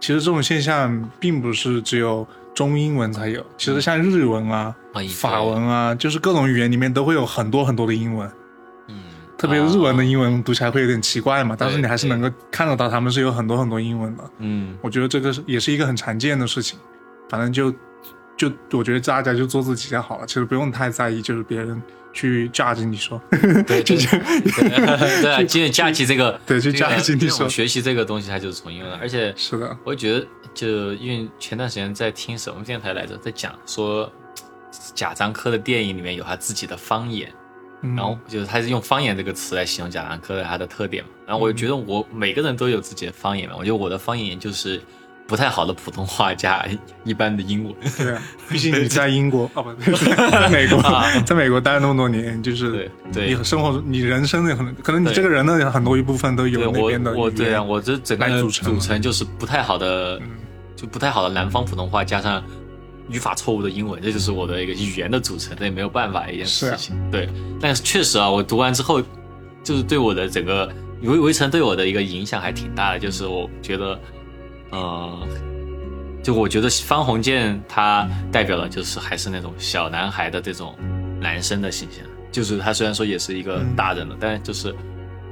[0.00, 8.30] 其实这种现象并不是只有中英文才有，其实像日文啊、哎法文啊，就是各种语言里面都会有很多很多的英文。
[8.88, 9.04] 嗯，
[9.38, 14.30] 特别日文的啊英文读起来会有点奇怪嘛，但是你还是能够看得到他们是有很多很多英文的。
[14.40, 14.76] 嗯。
[14.82, 16.78] 我觉得这个也是一个很常见的事情，
[17.30, 17.74] 反正就
[18.42, 21.80] 就我觉得大家就做自己就好了，其实不用太在意，就是别人
[22.12, 34.10] 去 judge 你说， 对对对对啊，今天假期这个，对去这个 judge 你说学习这个东西，它就是从英文，而且是的，我觉得，就因为前段时间在听什么电台来着，在讲说
[34.92, 37.32] 贾樟柯的电影里面有他自己的方言，
[37.82, 41.10] 嗯、然后就是他是用方言这个词来形容贾樟柯的他的特点嘛。
[41.26, 44.82] 然后我觉得我每个人都有自己的方言嘛，我觉得我的方言就是
[45.26, 46.64] 不太好的普通话加
[47.04, 47.74] 一般的英文。
[47.96, 49.72] 对啊，毕竟你在英国啊 不，
[50.30, 50.82] 在美国，
[51.24, 60.30] 在美国待了那么多年，就是对对你生活你人生的很可能你这个人的很多一部分都有那边的我我对啊，我这整个组成组成就是不太好的，嗯
[60.76, 62.42] 就不太好的南方普通话加上
[63.08, 66.94] 语法错误的英文，这就是我的一个语言的组成，这也没有办法一件事情。
[67.10, 67.28] 对，
[67.60, 69.00] 但是确实啊，我读完之后，
[69.62, 70.68] 就是对我的整个
[71.02, 73.98] 围围城对我的一个影响还挺大的，就是我觉得，
[74.72, 75.18] 呃。
[76.22, 80.76] 就我觉得方鸿渐他代表的就是还是那种小男孩的这种
[81.20, 84.72] 男生的形象，就是他虽然说也是一个嗯大人了，但就是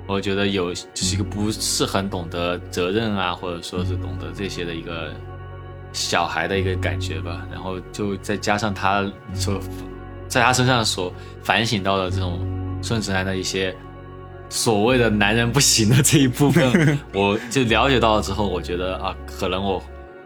[0.09, 5.15] 我觉得有就是一个不是很懂得责任啊，或者说是懂得这些的一个
[5.93, 7.47] 小孩的一个感觉吧。
[7.53, 9.61] 然后就再加上他所
[10.27, 12.41] 在他身上所反省到的这种
[12.83, 13.73] 顺直男的一些
[14.51, 19.83] 所谓的男人不行的这一部分， 我就了解到了之后，我觉得啊，可能我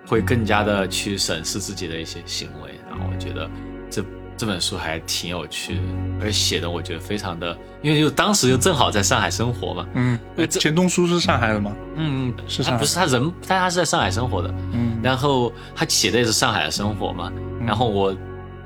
[0.07, 2.71] 会更加的去审视自己的一些行为。
[2.91, 3.49] 然后我觉得
[3.91, 4.03] 这
[4.37, 5.81] 这本书还挺有趣的，
[6.21, 10.19] 而且写的我觉得非常的，因为就当时就正好在上海生活嘛，嗯。
[10.49, 11.73] 钱钟书是上海的吗？
[11.97, 12.79] 嗯，嗯是上海。
[12.81, 17.31] 不是他人，但他是在上海生活的，嗯，然后他写的也是上海的生活嘛，
[17.65, 18.17] 然后我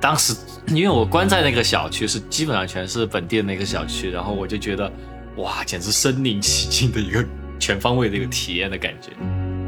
[0.00, 0.34] 当时
[0.68, 4.90] 因为我关在那个小区是基本上全是本地的那个小区，然后我就觉得
[5.38, 7.24] 哇，简直身临其境的一个
[7.58, 9.10] 全方位的一个体验的感觉。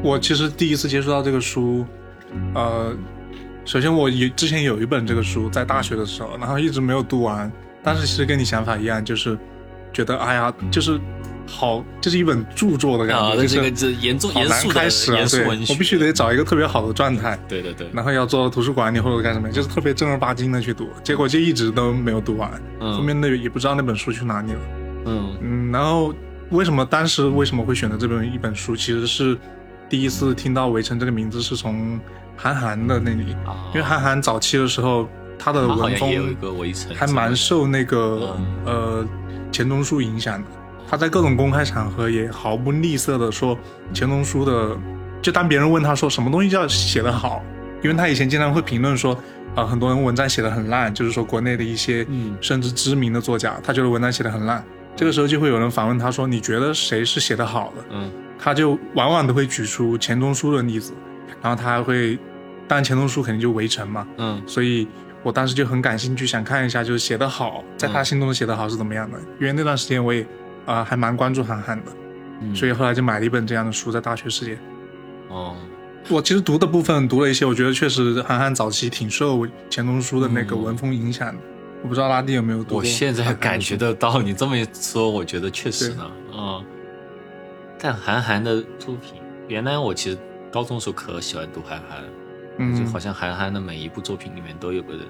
[0.02, 1.87] 我其实第一次接触到这个书，
[2.54, 2.94] 呃，
[3.64, 7.50] 首先我有之前有一本这个书，在大学的时候，然后一直没有读完。
[7.83, 9.38] 但是其实跟你想法一样，就是
[9.92, 11.00] 觉得哎呀，就是
[11.46, 24.61] 好，这是一本著作的感啊，觉，就是这个这严重严肃开始啊，对严肃文学，我必须得找一个特别好的状态，对对对，然后要坐到图书馆里或者干什么，就是特别正儿八经的去读，结果就一直都没有读完，后嗯面那也不知道那本书去哪里了。
[25.04, 26.14] 嗯嗯，然后
[26.50, 29.36] 为什么当时为什么会选择这本一本书，其实是
[29.88, 31.98] 第一次听到围城这个名字是从
[32.36, 35.08] 韩寒的那里，啊因为韩寒早期的时候
[35.38, 36.36] 他的文风
[36.94, 39.08] 还蛮受那个嗯呃
[39.50, 40.48] 钱钟书影响的。
[40.88, 43.56] 他在各种公开场合也毫不吝啬的说
[43.92, 44.76] 钱钟书的，
[45.22, 47.44] 就当别人问他说什么东西叫写得好，
[47.80, 49.16] 因为他以前经常会评论说，
[49.54, 54.64] 啊、很多人文章写的很烂，就是说国内的一些嗯甚至知名的作家，他觉得文章写的很烂。
[55.00, 60.92] 这个时候就会有人反问他说：“你觉得谁是写得好的？”嗯他就往往都会举出钱钟书的例子，
[61.40, 62.18] 然后他还会，
[62.68, 64.86] 当然钱钟书肯定就围城嘛，嗯所以
[65.22, 69.18] 我当时就很感兴趣，想看一下就是写得好，在他心中的写得好是怎么样的。
[69.40, 70.20] 因为那段时间我也
[70.66, 71.92] 啊、呃还蛮关注韩寒的，
[72.42, 74.58] 嗯，所以后来就买了一本这样的书，在大学时间。
[75.28, 75.56] 哦，
[76.10, 81.40] 我其实读的部分读了一些，我觉得确实韩寒早期挺受钱钟书的那个嗯文风影响的。
[81.82, 82.84] 我不知道拉蒂有没有读过我。
[82.84, 86.64] 现在感觉得到，你这么一说，我觉得确实呢，嗯。
[87.82, 89.14] 但韩寒的作品，
[89.48, 90.18] 原来我其实
[90.52, 92.02] 高中时候可喜欢读韩寒，
[92.76, 95.00] 就嗯好，像韩寒的每一部作品里面都有个人。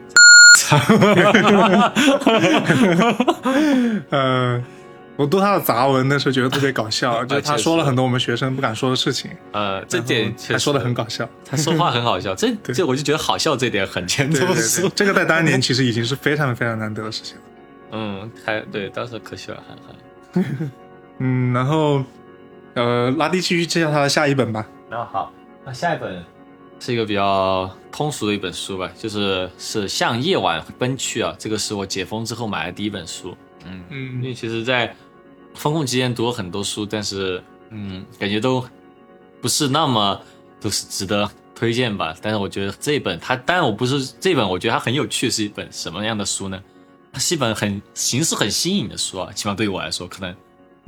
[4.10, 4.62] 呃，
[5.20, 11.28] 我读他的杂文的时候觉得特别搞笑， 就是他说了很多我们学生不敢说的事情，呃，这点确实说的很搞笑。
[11.44, 14.92] 他说话很好笑，这 这我就觉得好笑这点很欠对对钟书对，。
[14.94, 17.42] 这个在当年其实已经是非常非常难得的事情了。
[17.92, 20.70] 嗯，还对，当时可喜欢韩寒。
[21.18, 22.02] 嗯，然后
[22.72, 24.66] 呃，拉蒂继续介绍他的下一本吧。
[24.88, 25.30] 那好，
[25.66, 26.24] 那下一本
[26.78, 33.36] 是一个比较通俗的一本书吧，就是是《向夜晚奔去》啊，这个是我解封之后买的第一本书。
[33.66, 34.94] 嗯嗯，因为嗯其实，在
[35.54, 38.64] 封控期间读了很多书，但是嗯，感觉都
[39.40, 40.20] 不是那么
[40.60, 42.16] 都是值得推荐吧。
[42.22, 46.62] 但是我觉得这本它，当然我不是这本，我觉得它很有趣，是一本什么样的书呢？
[47.12, 50.34] 它是一本很形式很新颖的书啊，起码对于我来说，可能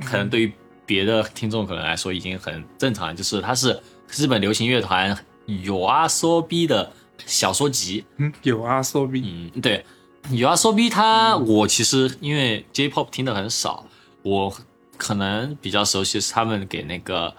[0.05, 0.53] 可能对于
[0.85, 3.77] 别的听众可能来说已经很正常，就是它是
[4.11, 6.91] 日本流行乐团有阿索 B 的
[7.25, 9.85] 小说集，嗯，有阿索比，嗯，对，
[10.31, 13.85] 有阿索 B 它，我其实因为 J-pop 听的很少，
[14.23, 14.55] 我
[14.97, 17.33] 可能比较熟悉是他们给那个，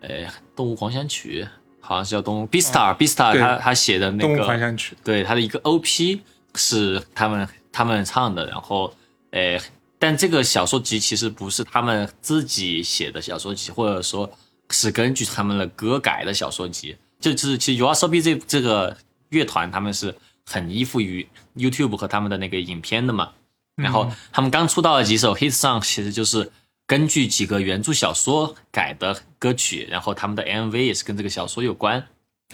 [0.00, 1.44] 呃，《动物狂想曲》，
[1.80, 4.96] 好像是叫《动物 b i s t a r b i s t a r 他他写的那动物幻个，想曲。
[5.04, 6.20] 对他的一个 OP
[6.56, 8.92] 是他们他们唱的，然后，
[9.30, 9.58] 呃，
[9.98, 14.28] 但这个小说集其实不是他们自己写的小说集，或者说
[14.70, 16.96] 是根据他们的歌改的小说集。
[17.20, 18.96] 就就是其实 u r s o b 这这个
[19.28, 23.30] 乐团，他们是很依附于 YouTube 和他们的那个影片的嘛。
[23.76, 26.50] 然后他们刚出道的几首 hit song 其实就是
[26.86, 32.04] 根据几个原著小说改的歌曲，然后他们的 MV 也是跟这个小说有关。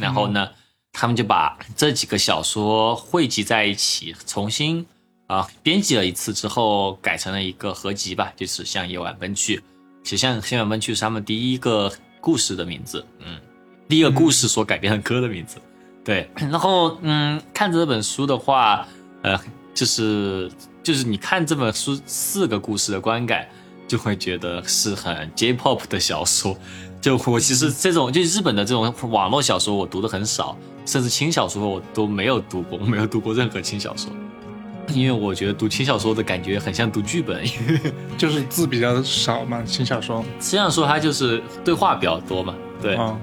[0.01, 0.49] 然后呢，
[0.93, 4.87] 他们就把这几个小说汇集在一起，重新
[5.27, 9.59] 啊、编辑了一次之后，改成了一个合集吧，就是《向夜晚奔去》。
[10.03, 13.39] 其实像《向夜晚奔去》是他们第一个故事的名字，嗯，
[13.89, 15.59] 第一个故事所改编的歌的名字。
[16.05, 18.87] 对，然后嗯，看这本书的话，
[19.23, 19.39] 呃，
[19.73, 20.51] 就是
[20.83, 23.47] 就是你看这本书四个故事的观感，
[23.87, 26.57] 就会觉得是很 J-pop 的小说。
[27.01, 34.11] 就我其实这种就日本的这种网络小说，我读的很少，甚至轻小说我都没有读过，我没有读过任何轻小说，
[34.95, 37.45] 因为我觉得读轻小说的感觉很像读剧本，
[38.17, 40.25] 就是字比较少嘛，轻小说。
[40.39, 43.19] 轻小说它就是对话比较多嘛，对，啊，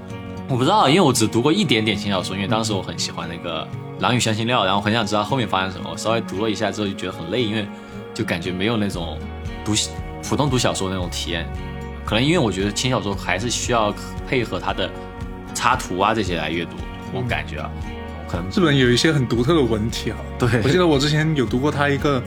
[0.50, 3.64] 我不知道，因为我只读过一点点轻小说，因为当时我很喜欢那个
[4.00, 5.90] 《狼与香辛料》，然后很想知道后面发生什么。
[5.92, 7.68] 我稍微读了一下之后就觉得很累，因为
[8.14, 9.18] 就感觉没有那种
[9.64, 9.74] 读
[10.24, 11.46] 普通读小说那种体验。
[12.06, 13.94] 可能因为我觉得轻小说还是需要
[14.28, 14.90] 配合它的
[15.54, 16.72] 插图啊这些来阅读，
[17.14, 17.70] 我感觉啊，
[18.28, 20.18] 可能日本有一些很独特的文体啊。
[20.40, 22.24] 对我记得我之前有读过他一个，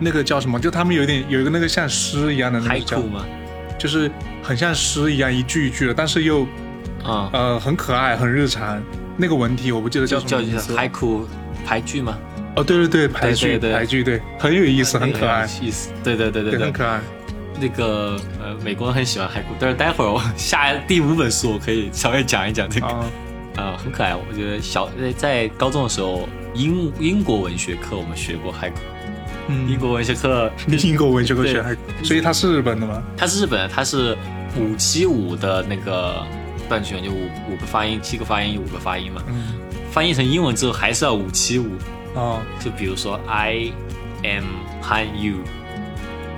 [0.00, 0.58] 那个叫什么？
[0.58, 3.02] 就他们有一点有一个那个像诗一样的那嗨个叫？
[3.78, 4.10] 就是
[4.42, 6.46] 很像诗一样一句一句的，但是又
[7.04, 8.80] 嗯，呃很可爱很日常。
[9.22, 10.78] 那个文体我不记得叫什么名字了。
[10.78, 11.28] 嗨酷
[11.64, 12.18] 排剧吗？
[12.56, 15.90] 哦，对对对，排剧排剧对，很有意思，很可爱，意思。
[16.02, 17.00] 对对对对对，很，可爱。
[17.60, 23.04] 那个呃，美国人很喜欢海苦，但是待会儿我下第五本书我可以稍微讲一讲这个，啊、
[23.56, 24.16] 啊，很可爱。
[24.16, 28.80] 我觉得小在在高中的时候，英英国文学课我们学过海苦，
[29.48, 33.00] 嗯英国文学课英国文学课学海苦，所以它是日本的吗？
[33.16, 34.16] 它是日本的，它是
[34.58, 36.22] 五七五的那个
[36.72, 39.22] 断句，就五五个发音，七个发音，五个发音嘛。
[39.28, 41.68] 嗯，翻译成英文之后还是要五七五，
[42.14, 43.70] 哦，就比如说 I
[44.22, 44.44] am
[44.82, 45.40] Han you,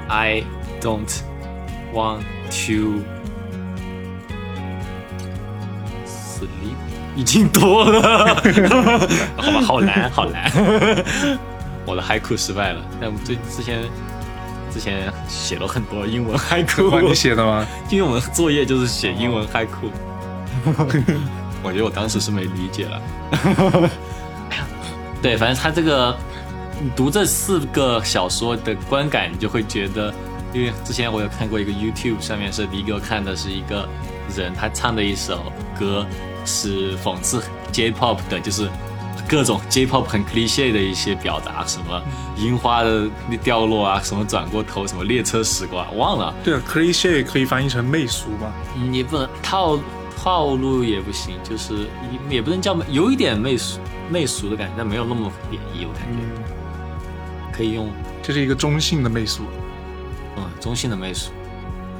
[0.08, 0.42] I
[0.80, 1.20] don't
[1.92, 3.00] want to
[6.04, 6.74] sleep，
[7.14, 8.34] 已经多了，
[9.36, 10.50] 好吧，好难，好难，
[11.86, 12.82] 我的海库失败了。
[13.00, 13.78] 但我最之前
[14.68, 17.64] 之前写了很多英文嗨库，哇，你写的吗？
[17.88, 19.88] 因为我们作业就是写英文嗨库。
[21.62, 23.90] 我觉得我当时是没理解了。
[25.22, 26.14] 对，反正他这个
[26.80, 30.12] 你读这四个小说的观感，你就会觉得，
[30.52, 33.88] 因为之前我有看过一个 YouTube 上面是你给我看的是一个
[34.36, 36.06] 人他唱的一首歌，
[36.44, 38.68] 是讽刺 J-pop 的，就是
[39.26, 42.02] 各种 J-pop 很 cliche 的一些表达，什么
[42.36, 43.08] 樱花的
[43.42, 46.34] 掉落啊，什么转过头，什么列车驶过，忘了。
[46.44, 48.52] 对啊，cliche 可以翻译成媚俗吗？
[48.74, 49.78] 你，不能套
[50.16, 51.74] 套路也不行，就是
[52.28, 57.90] 也也不能叫，有一点媚俗媚俗的感觉，但没有那么贬义，我感觉、嗯，可以用
[58.22, 59.42] 这是一个中性的媚俗。
[60.36, 61.30] 嗯中性的媚俗。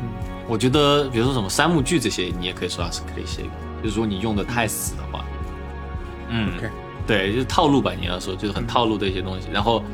[0.00, 0.08] 嗯，
[0.48, 3.44] 我觉得比如说什么三幕剧这些，你也可以说它是 cliché，
[3.82, 5.24] 就是如果你用的太死的话，
[6.30, 6.50] 嗯
[7.06, 9.84] 对，就是套路吧，你要说就是很套路的一些东西，然后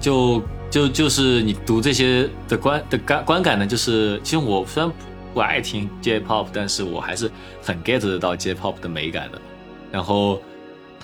[0.00, 4.90] 就就就是你读这些的观的感观感呢，就是其实我虽然
[5.32, 7.30] 不爱听 J-pop，但是我还是
[7.62, 9.40] 很 get 得到 J-pop 的美感的。
[9.90, 10.40] 然后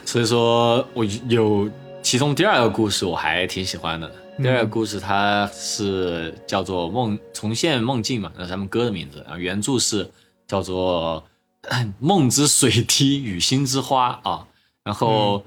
[0.04, 1.70] 所以说我有
[2.02, 4.10] 其中第二个故事我还挺喜欢的。
[4.38, 10.08] 第二个故事它是叫做梦重现梦境嘛，那是他们歌的名字，然后原著是
[10.46, 11.24] 叫做
[11.98, 14.46] 梦之水滴与心之花啊。
[14.84, 15.44] 然后，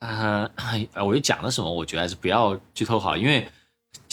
[0.00, 0.50] 呃，
[0.96, 3.46] 我就讲了什么，我觉得还是不要剧透好，因为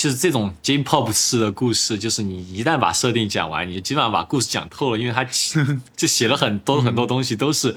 [0.01, 5.23] 就是这种 J-pop 式的故事，就是你一旦把设定讲完，你就基本上把故事讲透了，因为它
[5.95, 7.71] 就写了很多很多东西都是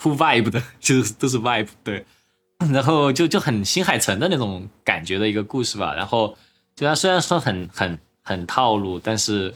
[0.00, 2.06] full vibe 的， 就是都是 vibe 对，
[2.70, 5.92] 然后就就很新海诚的那种感觉的一个故事吧。
[5.92, 6.38] 然后
[6.76, 9.52] 就它虽然说很很很套路，但是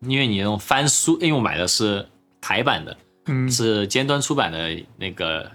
[0.00, 2.04] 因为你那种翻书，因为我买的是
[2.40, 5.48] 台版的，嗯，是尖端出版的那个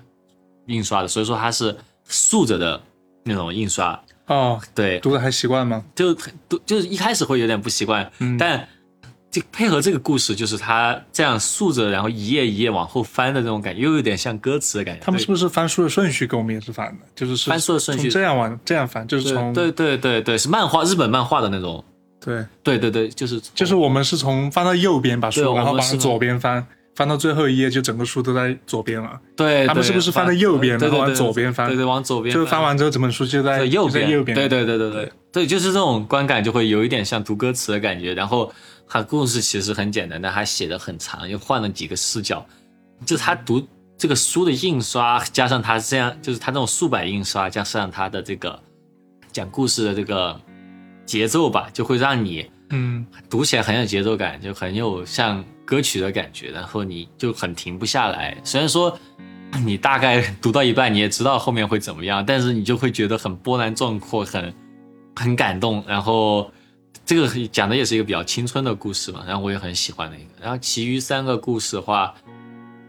[0.67, 1.77] 印刷的，所以说它是
[2.07, 2.81] 竖着的
[3.25, 4.01] 那种印刷。
[4.31, 5.83] 哦，对，读的还习惯吗？
[5.93, 6.13] 就
[6.47, 8.67] 读就是一开始会有点不习惯，嗯但
[9.29, 15.01] 就配合这个故事，就是他这样竖着，然后一页一页往后翻的那种感觉，又有点像歌词的感觉。
[15.03, 17.05] 他们是不是翻书的顺序跟我们也是反的？
[17.15, 21.83] 就是是翻书的顺序从这样往这样翻，就是从对对对对，是漫画日本漫画的那种。
[22.23, 26.65] 对对对对，就是就是我们是从翻到右边把书，然后往左边翻，
[27.01, 29.19] 翻到最后一页就整个书都在左边了。
[29.35, 31.67] 对，他们是不是翻到右边然后往对对对左边翻？
[31.67, 34.35] 对对，往左边就是翻完之后整本书就在在右边，在右边。
[34.35, 38.13] 对对对对对对，就是这种观感就会有一点像读歌词的感觉。
[38.13, 38.53] 然后
[38.87, 42.45] 他故事其实很简单，但他写的很长，又换了几个视角。
[43.03, 48.59] 就是他读这个书的印刷，加上他这样，就是他这种竖版印刷，加上他的这个
[49.31, 50.39] 讲故事的这个
[51.05, 58.35] 节奏吧，就会让你嗯读起来很有节奏感，就很有像歌曲的感觉，然后你就很停不下来。
[58.43, 58.99] 虽然说
[59.63, 64.53] 你大概读到一半，你也知道后面会怎么样，但是你就会觉得很波澜壮阔，很
[65.15, 65.81] 很感动。
[65.87, 66.51] 然后
[67.05, 70.29] 这个讲的也是一个比较青春的故事嘛，然后我也很喜欢的一个。
[70.41, 72.13] 然后其余三个故事的话，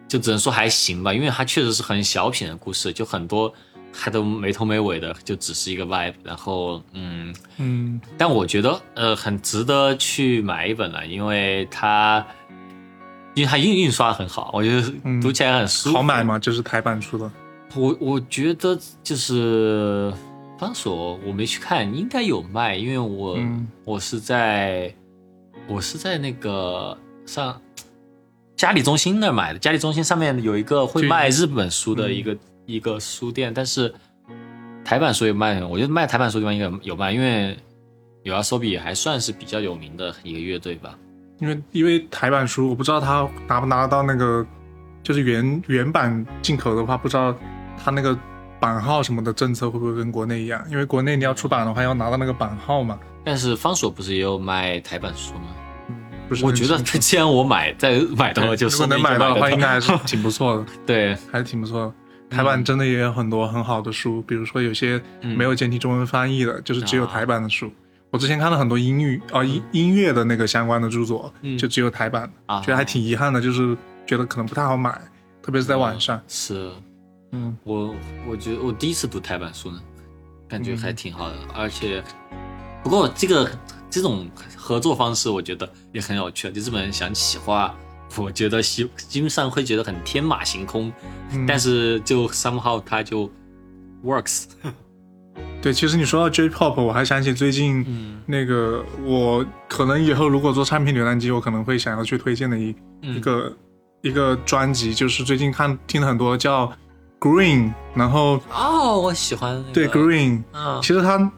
[0.08, 3.54] 就只能说还行吧，因为它确实是很小品的故事，就很多
[3.92, 6.14] 它都没头没尾的，就只是一个 vibe。
[6.24, 7.32] 然后嗯。
[7.58, 12.26] 嗯但我觉得呃很值得去买一本了，因为它
[13.34, 15.96] 因为它印印刷得很好，我觉得嗯读起来很舒服。
[15.96, 16.22] 好买？
[16.22, 16.38] 吗？
[16.38, 17.30] 就是台版出的。
[17.74, 20.12] 我我觉得就是
[20.58, 24.94] 方所我没去看，应该有卖，因为我、嗯我是在
[25.66, 27.58] 我是在那个上
[28.54, 33.92] 嘉里中心那儿买的，嘉里中心上面有一个会卖日本书的嗯一个、一个书店，但是
[34.84, 37.56] 台版书也卖，我觉得卖台版书地方应该有有卖，因为
[38.22, 40.98] 有阿索比还算是比较有名的一个乐队吧。
[41.42, 44.46] 因为因为台版书，我不知道他拿不拿得到那个，
[45.02, 47.34] 就是原原版进口的话，不知道
[47.76, 48.16] 他那个
[48.60, 50.64] 版号什么的政策会不会跟国内一样？
[50.70, 52.96] 因为国内你要出版的话，要拿到那个版号嘛。
[53.24, 55.48] 但是方所不是也有卖台版书吗？
[55.88, 55.96] 嗯，
[56.28, 61.12] 不是我觉得既然我买再买到了，就如果说明能买到的话，应该还是挺不错的， 对。
[61.32, 62.36] 还是挺不错的。
[62.36, 67.68] 台版真的也有很多很好的书，比如说有些没有简体中文翻译的，就是只有台版的书。
[68.12, 73.74] 我之前看了很多音乐啊音音乐的那个相关的著作，嗯就只有台版的，啊觉得还挺遗憾的，就是
[74.06, 74.90] 觉得可能不太好买，
[75.42, 76.20] 特别是在晚上。
[76.28, 76.70] 是
[77.30, 77.94] 嗯我，
[78.28, 79.80] 我觉得我第一次读台版书呢，
[80.46, 82.04] 感觉还挺好的，而且
[82.82, 83.50] 不过这个
[83.88, 86.52] 这种合作方式，我觉得也很有趣。
[86.52, 87.74] 就日本人想企划，
[88.18, 90.92] 我觉得基基本上会觉得很天马行空，
[91.30, 93.30] 嗯但是就 somehow 它就
[94.04, 94.44] works。
[95.62, 98.20] 对，其实你说到 J-pop，我还想起最近嗯。
[98.26, 103.16] 那个，我可能以后如果做唱片浏览机，我可能会想要去推荐的一、嗯。
[103.16, 103.56] 一个
[104.02, 106.70] 一个专辑，就是最近看听了很多叫
[107.20, 111.32] Green，然后哦，我喜欢、那个、对 Green，啊其实他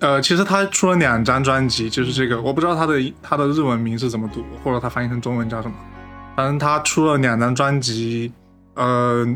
[0.00, 5.74] 呃，其实他出了两张专辑，就是这个，我不知道他的他的日文名是怎么读，或者他翻译成中文叫什么。
[6.36, 8.32] 反正他出了两张专辑，
[8.74, 9.26] 呃，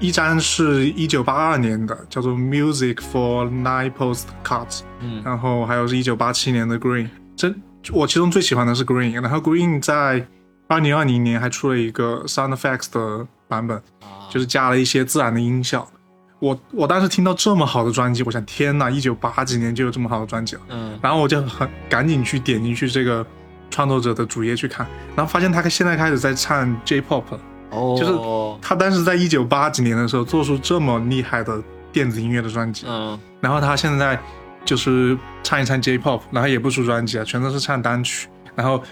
[0.00, 7.04] 一张是一九八二年的，叫做《Music for Nine Postcards》，嗯然后还有是一九八七年的《Green》。
[7.36, 7.54] 这
[7.92, 10.26] 我其中最喜欢的是《Green》，然后《Green》在
[10.68, 13.82] 二零二零年还出了一个 Sound Effects 的版本，
[14.30, 15.86] 就是加了一些自然的音效。
[16.38, 20.62] 我我当时听到这么好的专辑，我想天呐，一九八几年就有这么好的专辑了。
[20.70, 23.26] 嗯然后我就很赶紧去点进去这个
[23.68, 27.40] 创作者的主页去看，然后发现他现在开始在唱 J-pop 了。
[27.70, 28.12] 哦，就是
[28.60, 31.62] 他当时在一九八几年的时候做出这么厉害的
[31.92, 33.18] 电子音乐的专辑，嗯。
[33.40, 34.18] 然后他现在
[34.64, 38.82] 就是唱一唱 J-pop，然后也不出专辑啊，全都是唱单曲，然后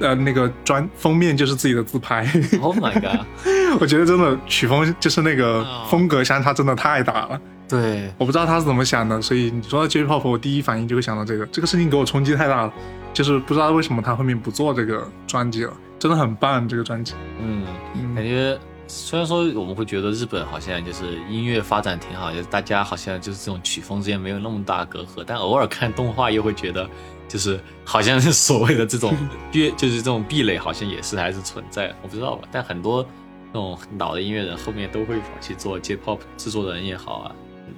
[0.00, 2.26] 呃那个专封面就是自己的自拍
[2.60, 3.24] ，，Oh my god，
[3.80, 7.40] 我觉得真的曲风就是那个哦风格相差真的太大了。
[7.66, 12.72] 对，我不知道他是怎么想的，所以你说到 J-pop，我第一反应就会想到这个，这个事情给我冲击太大了，
[13.14, 15.72] 就是不知道为什么他后面不做这个专辑了，
[16.04, 17.14] 真的很棒这个专辑。
[17.40, 26.86] 嗯，嗯感觉虽然说我们会觉得日本好像就是音乐发展挺好，就是大家好像就是这种曲风之间没有那么大隔阂，但偶尔看动画又会觉得，
[27.26, 29.16] 就是好像是所谓的这种
[29.52, 32.46] 乐， 就是这种壁垒好像也是还是存在，我不知道吧。
[32.52, 33.02] 但很多
[33.46, 37.34] 那种老的音乐人后面都会跑去做 J-pop 制作人也好啊，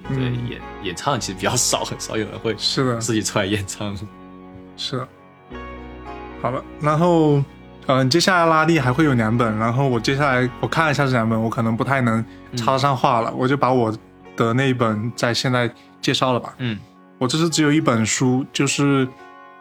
[0.09, 3.97] 对，嗯演演唱其实比较少，很少有人会是的，自己出来演唱。
[4.75, 5.07] 是的。
[6.41, 7.41] 好了，然后
[7.87, 12.23] 嗯、接下来拉力还会有两本，然后我接下来我看了一下这两本，我可能不太能
[12.55, 13.93] 插得上话了，我就把我
[14.35, 15.69] 的那一本在现在
[15.99, 16.53] 介绍了吧。
[16.59, 16.77] 嗯。
[17.19, 19.07] 我这是只有一本书，就是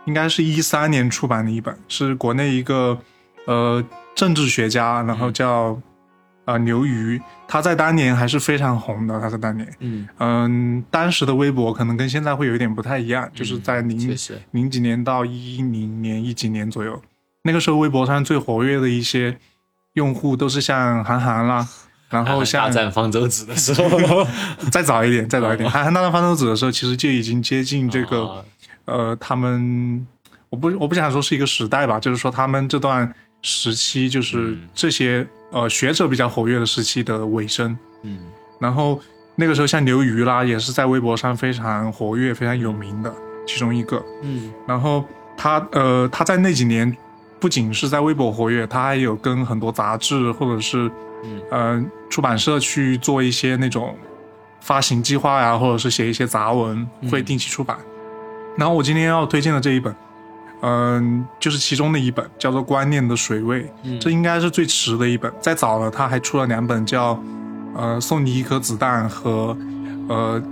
[0.04, 2.98] 应该是一三年出版的一本，是国内一个
[3.46, 3.82] 呃
[4.14, 5.80] 政治学家，然后叫
[6.44, 7.18] 呃刘瑜，
[7.48, 14.14] 他在当年还是非常红的，他在当年，嗯，嗯，当时的微博可能跟现在会有一点不太一样，就是在零
[14.50, 17.00] 零几年到一零年一几年左右，
[17.46, 19.38] 那个时候微博上最活跃的一些
[19.94, 21.66] 用户都是像韩寒啦，
[22.10, 24.26] 然后像大战方舟子的时候，
[24.70, 28.44] 再早一点，再早一点，韩寒大战方舟子的时候，其实就已经接近这个、啊
[28.84, 30.06] 呃，他们
[30.50, 37.76] 我不我不想说是一个时代吧，就是说他们这段时期就是嗯这些、呃学者比较活跃的时期的尾声。
[38.02, 38.18] 嗯。
[38.60, 39.00] 然后
[39.34, 43.12] 那个时候像刘瑜啦，也是在微博上非常活跃、非常有名的
[43.46, 44.02] 其中一个。
[44.22, 44.52] 嗯。
[44.66, 45.04] 然后
[45.36, 46.96] 他呃他在那几年
[47.38, 50.90] 不仅是在微博活跃，他还有跟很多杂志或者是
[51.24, 53.94] 嗯呃出版社去做一些那种
[54.60, 57.76] 发行计划呀，或者是写一些杂文，嗯会定期出版。
[58.56, 59.94] 然后我今天要推荐的这一本，
[60.62, 65.30] 嗯、就是其中的一本，叫做《观念的水位》，嗯这应该是最迟的一本。
[65.40, 67.22] 再早了，他还出了两本叫
[67.74, 69.56] 呃送你一颗子弹和
[70.08, 70.42] 呃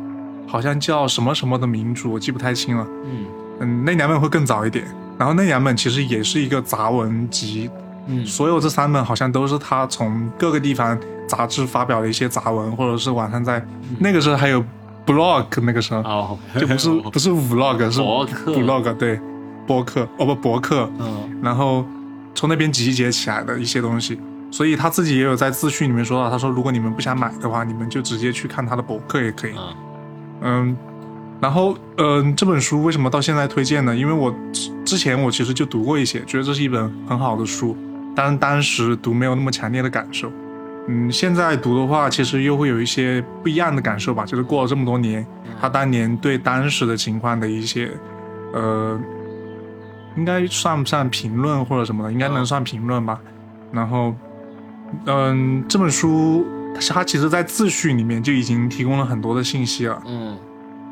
[0.47, 2.87] 好像叫什么什么的民主，我记不太清了。
[3.05, 3.25] 嗯
[3.61, 4.87] 嗯，那两本会更早一点。
[5.19, 7.71] 然后那两本其实也是一个杂文集，
[8.07, 10.99] 嗯所有这三本好像都是他从各个地方
[11.29, 13.65] 杂志发表的一些杂文，或者是网上在
[13.99, 14.65] 那个时候还有
[15.07, 19.21] blog，那个时候哦，就不是 不是 vlog，是博客 blog，对，
[19.67, 21.85] 博客哦不博客，嗯然后
[22.35, 24.21] 从那边集结起来的一些东西。
[24.51, 29.53] 所以他自己也有在自序里面说到，他说如果你们不想买的话，你们就直接去看他的博客也可以。
[29.57, 29.75] 嗯
[30.43, 30.77] 嗯，
[31.41, 33.97] 然后嗯，这本书为什么到现在推荐呢？
[33.97, 34.33] 因为我
[34.85, 37.77] 之之前我其实就读过一些，觉得这是一本很好的书，
[38.15, 40.31] 但是当时读没有那么强烈的感受。
[40.87, 44.25] 嗯，现在读的话，其实又会有一些不一样的感受吧。
[44.25, 45.27] 就是过了这么多年，
[45.61, 47.91] 他当年对当时的情况的一些，
[48.53, 49.01] 呃，
[50.17, 52.13] 应该算不算评论或者什么的？
[52.13, 53.21] 应该能算评论吧。
[53.73, 54.15] 然后，
[55.07, 56.47] 嗯，这本书
[56.89, 60.01] 它其实在自序里面就已经提供了很多的信息了。
[60.07, 60.39] 嗯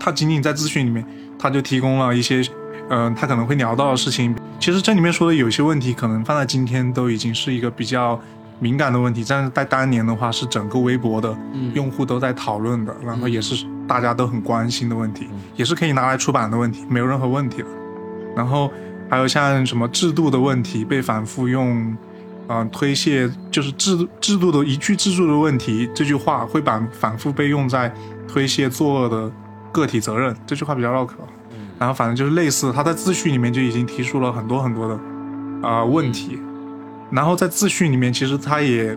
[0.00, 1.06] 他仅仅在自序里面，
[1.38, 2.42] 他就提供了一些，
[2.90, 4.34] 嗯、他可能会聊到的事情。
[4.60, 8.20] 其实这里面说的有些问题，可能放在今天都已经是一个比较
[8.60, 17.68] 敏感的问题，但是在当年的话，是整个微博的嗯用户都在讨论的，然后也是大家都很关心的问题嗯，也是可以拿来出版的问题，没有任何问题的。
[18.36, 18.70] 然后
[19.10, 21.96] 还有像什么制度的问题被反复用，
[22.46, 27.92] 嗯、推卸，就是制度制度的一句制度的问题这句话会反反复被用在
[28.28, 29.32] 推卸作恶的
[29.72, 31.14] 个体责任这句话比较绕口。
[31.82, 34.94] 嗯然后反正就是类似，他在自序里面就已经提出了很多很多的
[35.68, 36.38] 啊、呃问题，
[37.10, 38.96] 然后在自序里面其实他也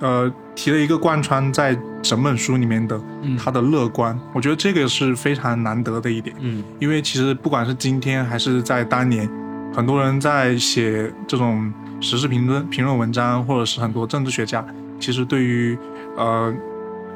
[0.00, 6.36] 呃提了一个贯穿在整本书里面的嗯他的乐观，我觉得这个是非常难得的一点。
[6.40, 9.26] 嗯因为其实不管是今天还是在当年，
[9.74, 11.72] 很多人在写这种
[12.02, 14.62] 时事评论评论文章，或者是很多政治学家，
[15.00, 15.78] 其实对于
[16.18, 16.52] 呃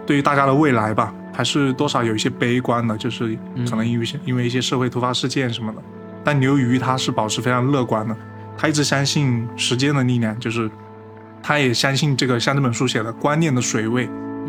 [0.07, 3.37] 对于大家的未来吧，还是多少有一些悲观的，就是
[3.69, 5.83] 可能因为一些、因为一些社会突发事件什么的。
[6.25, 8.17] 但刘瑜他是保持非常乐观的，
[8.57, 10.71] 他一直相信时间的力量，就是
[11.43, 14.09] 他也相信这个像这本书写的观念的水位，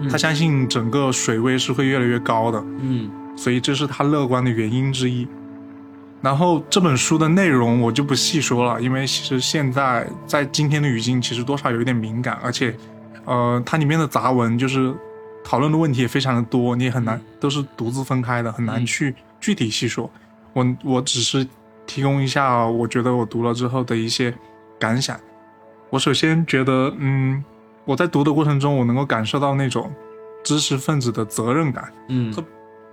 [0.10, 3.10] 他相信整个水位是会越来越高的，嗯。
[3.38, 5.26] 所以这是他乐观的原因之一。
[6.22, 12.76] 然后这本书的内容我就不细说了，因为其实现在在今天的语境，其实多少有一点敏感，而且，
[13.26, 14.94] 呃，它里面的杂文就是
[15.44, 20.10] 讨论的问题也非常的多，你也很难都是独自分开的，很难去具体细说。
[20.54, 21.48] 我我只是
[21.86, 24.34] 提供一下，我觉得我读了之后的一些
[24.80, 25.20] 感想。
[25.90, 27.44] 我首先觉得，嗯，
[27.86, 29.92] 我在读的过程中，我能够感受到那种
[30.44, 31.92] 知识分子的责任感。
[32.08, 32.34] 嗯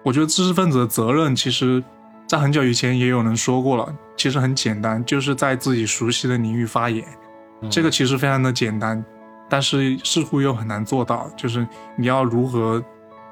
[0.05, 1.83] 我觉得知识分子的责任，其实，
[2.27, 7.05] 在很久以前也有人说过了，其实很简单，就是在自己熟悉的领域发言。
[7.69, 9.05] 这个其实非常的简单，
[9.49, 12.83] 但是似乎又很难做到，就是你要如何，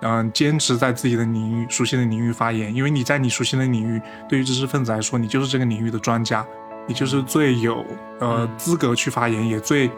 [0.02, 6.44] 嗯、坚持在自己的领域、熟悉的领域发言，因为你在你熟悉的领域，对于知识分子来说，你就是这个领域的专家，
[6.86, 7.84] 你就是最有
[8.20, 9.90] 呃资格去发言，也最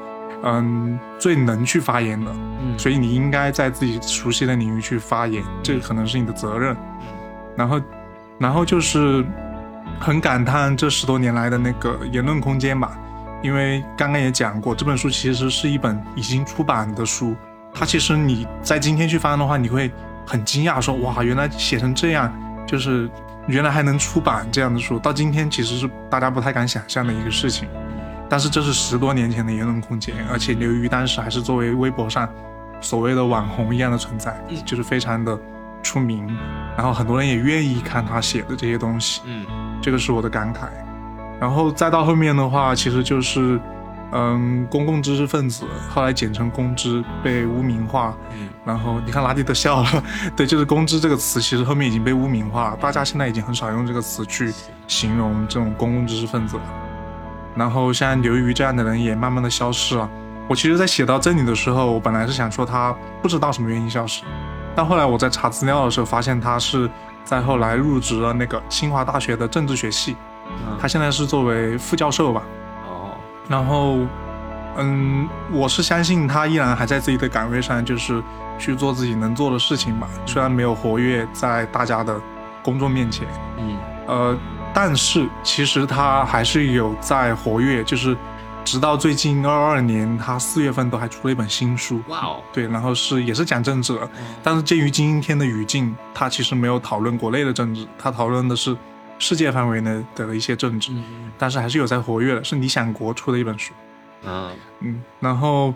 [0.43, 2.31] 嗯最能去发言的。
[2.61, 6.77] 嗯所以你应该在自己熟悉的领域去发言，这个可能是你的责任。
[7.57, 7.81] 然后，
[8.39, 9.25] 然后就是
[9.99, 12.97] 很感叹这十多年来的那个言论空间吧，
[13.43, 17.37] 因为刚刚也讲过，这本书其实是一本已经出版的书，
[17.73, 19.91] 它其实你在今天去翻的话，你会
[20.27, 22.33] 很惊讶说，哇，原来写成这样，
[22.67, 23.09] 就是
[23.47, 27.69] 原来还能出版这样的书，到今天其实是大家不太敢想象的一个事情。
[28.29, 32.29] 但是这是十多年前的言论空间，而且刘瑜当时还是作为微博上
[32.81, 35.39] 所谓的网红一样的存在，嗯就是非常的
[35.83, 36.27] 出名，
[36.77, 39.47] 然后很多人也愿意看他写的这些东西，嗯
[39.81, 40.67] 这个是我的感慨。
[41.41, 43.61] 然后再到后面的话，其实就是，
[44.13, 48.49] 嗯，公共知识分子后来简称公知被污名化，嗯。
[48.65, 50.03] 然后你看拉蒂都笑了，
[50.37, 54.53] 对，就是公知这个词，其实后面已经被污名化了，大家现在已经很少用这个词去
[54.87, 56.63] 形容这种公共知识分子了。
[57.55, 60.09] 然后像刘瑜这样的人也慢慢的消失了。
[60.49, 64.23] 我其实，在写到这里的时候，我本来是想说他不知道什么原因消失，
[64.75, 66.91] 但后来我在查资料的时候，发现他是
[67.25, 70.17] 在后来入职了那个清华大学的政治学系，嗯
[70.81, 72.43] 他现在是作为副教授吧。
[72.87, 73.11] 哦。
[73.49, 73.99] 然后，
[74.77, 78.23] 嗯，我是相信他依然还在自己的岗位上，就是
[78.59, 80.09] 去做自己能做的事情吧。
[80.27, 82.21] 虽然没有活跃在大家的
[82.63, 83.27] 公众面前，
[83.59, 83.77] 嗯。
[84.07, 84.37] 呃，
[84.73, 88.17] 但是其实他还是有在活跃，就是
[88.65, 92.01] 直到最近二二年，他四月份都还出了一本新书。
[92.09, 92.41] 哇哦。
[92.53, 94.09] 对，然后是也是讲政治的，
[94.43, 98.75] 但是鉴于今天的语境，他其实没有讨论国内的政治，他讨论的是
[99.19, 103.73] 世界范围内的一些政治，嗯但是还是有在活跃的，是理想国出的一本书。
[104.25, 104.51] 嗯
[104.81, 105.73] 嗯，然后，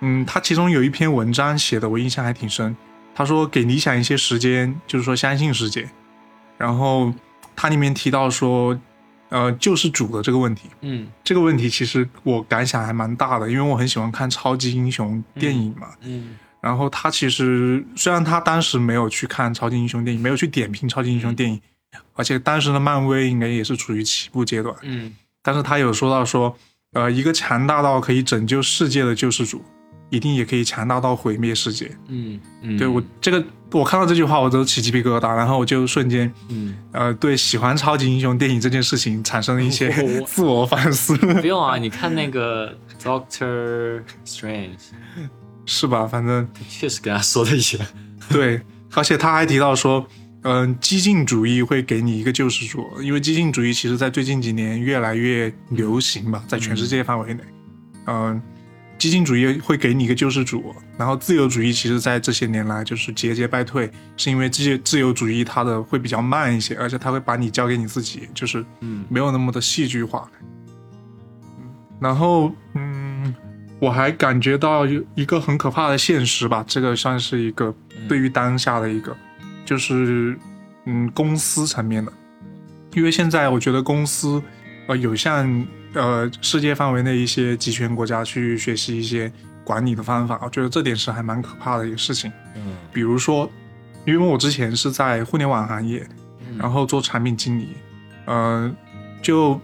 [0.00, 2.76] 嗯，他其中有一篇文章写的我印象还挺深。
[3.14, 5.88] 他说给理想一些时间，就是说相信世界。
[6.58, 7.12] 然后
[7.54, 8.78] 他里面提到说，
[9.30, 15.88] 呃，救世主的这个问题，嗯这个问题其实我感想还蛮大的，因为我很喜欢看超级英雄电影嘛。
[16.02, 21.60] 嗯然后他其实虽然他当时没有去看超级英雄电影，没有去点评超级英雄电影，
[22.14, 26.56] 而且当时的漫威应该也是处于起步阶段，嗯但是他有说到说，
[26.92, 29.64] 呃，一个强大到可以拯救世界的救世主，
[30.10, 31.96] 一定也可以强大到毁灭世界。
[32.08, 39.88] 嗯嗯，对我这个，我看到这句话我都起鸡皮疙瘩，然后我就瞬间，嗯呃，对喜欢超级英雄电影这件事情产生了一些
[40.26, 44.72] 自我反思，不用啊，你看那个 Doctor Strange，
[45.64, 46.06] 是吧？
[46.06, 47.78] 反正确实跟他说了一些。
[48.28, 48.60] 对，
[48.94, 50.04] 而且他还提到说，
[50.48, 57.40] 嗯、激进主义会给你一个救世主，因为激进主义其实在最近几年越来越流行吧，在全世界范围内，
[58.06, 58.40] 嗯、
[58.96, 69.04] 激进主义会给你一个救世主，然后自由主义其实在这些年来就是节节败退，是因为这些自由主义它的会比较慢一些，而且它会把你交给你自己，就是嗯。
[69.08, 70.30] 没有那么的戏剧化。
[71.98, 73.34] 然后，嗯，
[73.80, 77.74] 我还感觉到有一个很可怕的现实吧，这个算是一个
[78.06, 79.16] 对于当下的一个，
[79.66, 80.38] 就是
[80.86, 82.10] 嗯公司层面的，
[82.94, 84.42] 因为现在我觉得公司
[84.86, 89.30] 呃有向呃世界范围内一些集权国家去学习一些
[89.64, 92.32] 管理的方法，我觉得这点是还蛮可怕的一个事情。
[92.54, 93.50] 嗯比如说，
[94.06, 96.08] 因为我之前是在互联网行业，
[96.48, 97.68] 嗯然后做产品经理，
[98.24, 98.74] 呃，
[99.20, 99.60] 就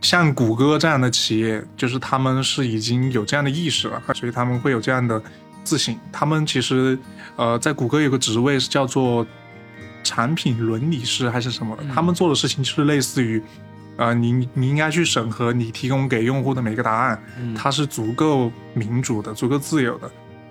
[0.00, 5.22] 像谷歌这样的企业，就是他们是已经有这样的意识了，所以他们会有这样的
[5.62, 5.96] 自省。
[6.10, 6.98] 他们其实，
[7.38, 9.26] 呃，在谷歌有个职位是叫做
[10.04, 13.42] 产品伦理师还是什么的，嗯他们做的事情就是类似于，
[13.96, 20.10] 呃，你你应该去审核你提供给用户的每个答案，嗯它是足够民主的、足够自由的。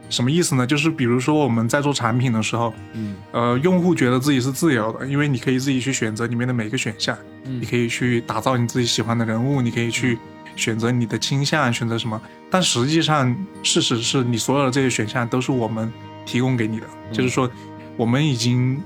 [0.09, 0.65] 什么意思呢？
[0.65, 10.17] 就是比如说我们在做产品的时候，嗯呃，用户觉得自己是自由的，因为你可以自己去选择里面的每个选项，嗯你可以去打造你自己喜欢的人物，你可以去
[10.55, 12.21] 选择你的倾向，选择什么。
[12.49, 15.91] 但实际上，事实是你所有的这些选项都是我们
[16.27, 17.49] 提供给你的，就是说，
[17.95, 18.79] 我们已经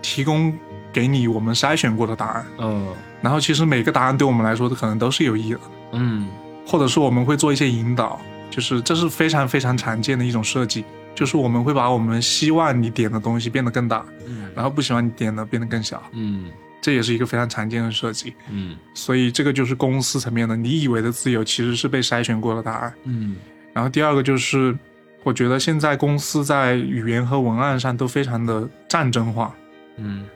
[0.00, 0.56] 提供
[0.92, 2.46] 给你我们筛选过的答案。
[2.58, 2.86] 嗯。
[3.20, 5.60] 然后，其实每个答案对我们来说可能都是有益的，
[5.92, 6.28] 嗯。
[6.66, 8.18] 或者说我们会做一些引导，
[8.48, 10.84] 就是这是非常非常常见的一种设计，
[11.14, 14.48] 就是我们会把我们希望你点的东西变得更大，嗯。
[14.54, 16.50] 然后不喜欢你点的变得更小，嗯。
[16.80, 18.34] 这也是一个非常常见的设计。
[18.50, 18.76] 嗯。
[18.94, 22.94] 所以这个就是公司层面的，你以为的自由其实是被筛选过的答案。
[23.04, 23.36] 嗯。
[23.72, 24.76] 然后第二个就是，
[25.24, 29.52] 我觉得现在公司在语言和文案上都非常的战争化，
[29.96, 30.26] 嗯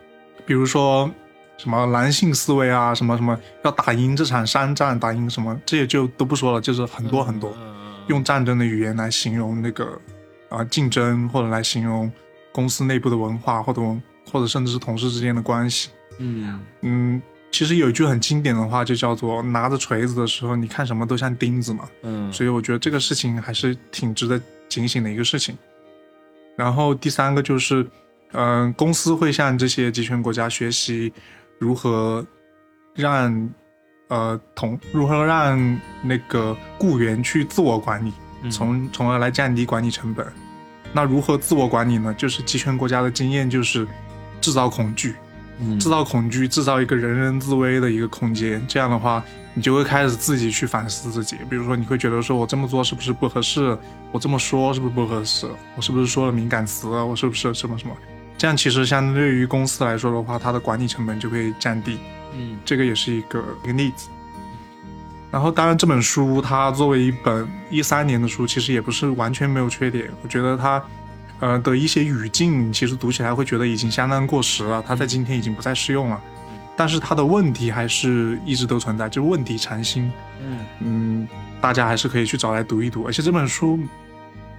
[0.45, 1.09] 比如说
[1.59, 7.55] 什么男性思维啊，什么什么要打赢这场商战，打赢什么这些就都不说了，就是很多很多
[8.07, 10.01] 用战争的语言来形容那个
[10.49, 12.11] 啊、竞争，或者来形容
[12.51, 13.83] 公司内部的文化，或者
[14.33, 15.91] 或者甚至是同事之间的关系。
[16.19, 21.89] 嗯嗯，其实有一句很经典的话，就叫做“拿着锤子的时候，你看什么都像钉子”嘛。
[22.03, 25.57] 嗯所以我觉得这个事情还是挺值得警醒的一个事情。
[26.57, 27.87] 然后第三个就是，
[28.33, 31.13] 嗯、公司会向这些集权国家学习
[31.59, 32.27] 如何
[32.95, 33.51] 让
[34.09, 38.13] 呃同如何让那个雇员去自我管理，
[38.43, 40.27] 嗯从从而来降低管理成本。
[40.93, 42.15] 那如何自我管理呢？
[42.15, 43.87] 就是集权国家的经验就是
[44.41, 45.28] 制造恐惧，嗯
[45.79, 48.65] 制造恐惧，制造一个人人自危的一个空间。
[48.69, 49.23] 这样的话，
[49.55, 51.37] 你就会开始自己去反思自己。
[51.51, 53.77] 比如说，你会觉得说我这么做是不是不合适？
[54.13, 55.47] 我这么说是不是不合适？
[55.77, 56.89] 我是不是说了敏感词？
[56.89, 57.95] 我是不是什么什么？
[58.37, 61.99] 这样其实相对于公司来说的话，它的管理成本就会降低。
[62.35, 64.09] 嗯这个也是一个一个例子。
[65.31, 70.09] 然后，当然这本书它作为一本一三年的书，其实也不是完全没有缺点。
[70.23, 70.83] 我觉得它，
[71.41, 76.21] 呃的一些语境，其实读起来会觉得已经相当过时了，它在今天已经不再适用了。
[76.77, 80.11] 但是它的问题还是一直都存在，就是问题缠心。
[80.41, 81.29] 嗯嗯，
[81.61, 83.03] 大家还是可以去找来读一读。
[83.05, 83.79] 而且这本书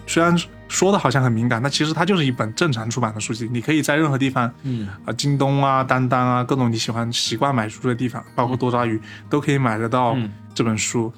[0.06, 9.00] 虽然说的好像很敏感，但其实它就是一本正常出版的书籍，你可以在任何地方嗯啊，京东啊、当当啊，各种你喜欢习惯买书的地方，包括多抓鱼，
[9.30, 11.14] 都可以买得到嗯这本书。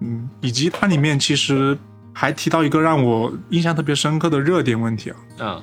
[0.00, 1.76] 嗯，以及它里面其实
[2.12, 5.62] 还提到一个让我印象特别深刻的热点问题啊，嗯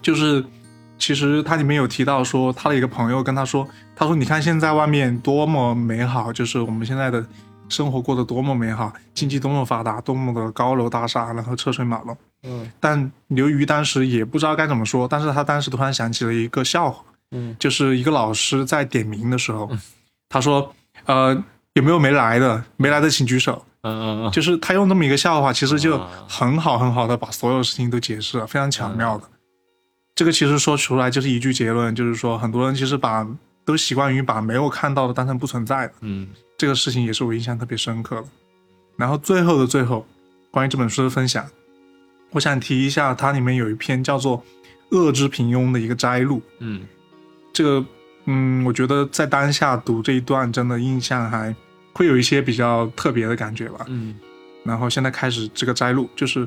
[0.00, 0.44] 就是
[0.96, 7.24] 其实它里面有提到说，他的一个朋友跟他说，他说你看现在外面多么美好，就是我们现在的
[7.68, 12.16] 生活过得多么美好，经济多么发达，多么的高楼大厦，然后车水马龙。
[12.44, 19.68] 嗯但刘瑜当时也不知道该怎么说，但是他当时突然想起了一个笑话，嗯就是一个老师在点名的时候，
[20.28, 20.72] 他说，
[21.06, 21.36] 呃，
[21.74, 22.64] 有没有没来的？
[22.76, 23.64] 没来的请举手。
[23.82, 29.24] 嗯嗯就是他用这么一个笑话，其实就啊很好很好的把所有事情都解释了，非常巧妙的。
[30.14, 33.26] 这个其实说出来就是一句结论，就是说很多人其实把
[33.64, 38.24] 都习惯于把没有看到的当成不存在的，嗯这个事情也是我印象特别深刻的。
[38.96, 40.04] 然后最后的最后，
[40.50, 41.46] 关于这本书的分享，
[42.32, 44.42] 我想提一下，它里面有一篇叫做
[44.96, 46.42] 《恶之平庸》的一个摘录。
[46.58, 46.84] 嗯
[47.52, 47.86] 这个，
[48.24, 51.54] 嗯，我觉得在当下读这一段，真的印象还
[51.98, 53.84] 会有一些比较特别的感觉吧。
[53.88, 54.14] 嗯
[54.62, 56.46] 然后现在开始这个摘录，就是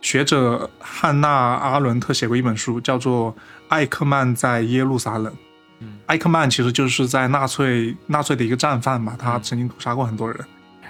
[0.00, 3.32] 学者汉娜·阿伦特写过一本书，叫做
[3.68, 5.32] 《艾克曼在耶路撒冷》。
[5.78, 10.44] 嗯艾克曼其实就是在纳粹纳粹的一个战犯嘛，他曾经屠杀过很多人。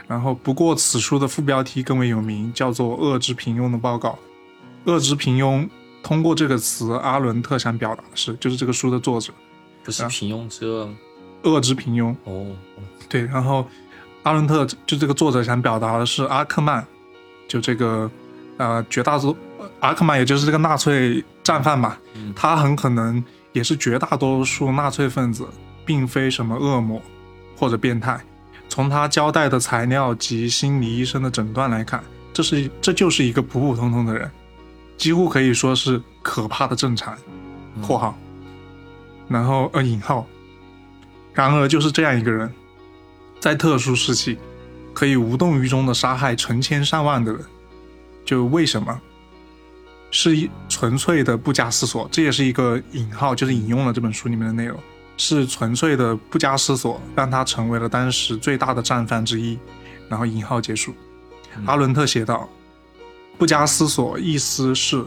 [0.06, 4.18] 然后，不过此书的副标题更为有名，叫做《恶之平庸的报告》。
[4.92, 5.68] 恶之平庸，
[6.02, 9.32] 通过这个词，阿伦特想表达的是，就是这个书的作者，
[9.82, 10.88] 不是平庸之恶
[11.44, 12.14] 恶之平庸。
[12.24, 12.46] 哦
[13.08, 13.66] 对，然后
[14.24, 16.84] 阿伦特就这个作者想表达的是阿克曼，
[17.46, 18.10] 就这个
[18.56, 19.36] 呃绝大多
[19.78, 23.22] 阿克曼，也就是这个纳粹战犯嘛，嗯他很可能
[23.52, 25.46] 也是绝大多数纳粹分子，
[25.84, 27.00] 并非什么恶魔
[27.56, 28.18] 或者变态。
[28.68, 34.28] 从他交代的材料及心理医生的诊断来看，这是这就是一个普普通通的人，
[34.96, 37.16] 几乎可以说是可怕的正常
[37.86, 38.18] （括号），
[39.28, 40.26] 然后呃引号。
[41.34, 42.50] 然而就是这样一个人，
[43.40, 44.38] 在特殊时期，
[44.94, 47.44] 可以无动于衷的杀害成千上万的人，
[48.24, 48.98] 就为什么？
[50.10, 54.78] 是一纯粹的不加思索，这也是一个引号，就是引用了这本书里面的内容，
[55.16, 59.58] 是纯粹的不加思索，让他成为了当时最大的战犯之一。
[60.06, 60.94] 然后引号结束。
[61.64, 62.46] 阿伦特写道
[63.38, 65.02] ：“不加思索，意思是，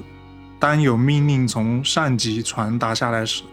[0.60, 3.44] 当有命令从上级传达下来时，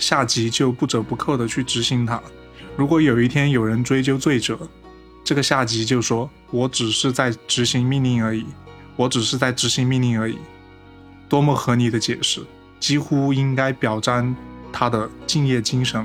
[0.00, 2.20] 下级就不折不扣地去执行它。
[2.76, 4.58] 如果有一天有人追究罪责，
[5.22, 8.44] 这个下级就说：‘我只是在执行命令而已，
[8.96, 10.38] 我只是在执行命令而已。
[11.28, 12.40] 多么合理的解释，
[12.80, 14.34] 几乎应该表彰
[14.72, 16.04] 他的敬业精神。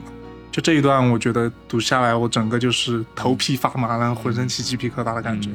[0.52, 5.50] 就这一段，我觉得读下来，我整个就是头皮发麻，然后浑身起鸡皮疙瘩的感觉，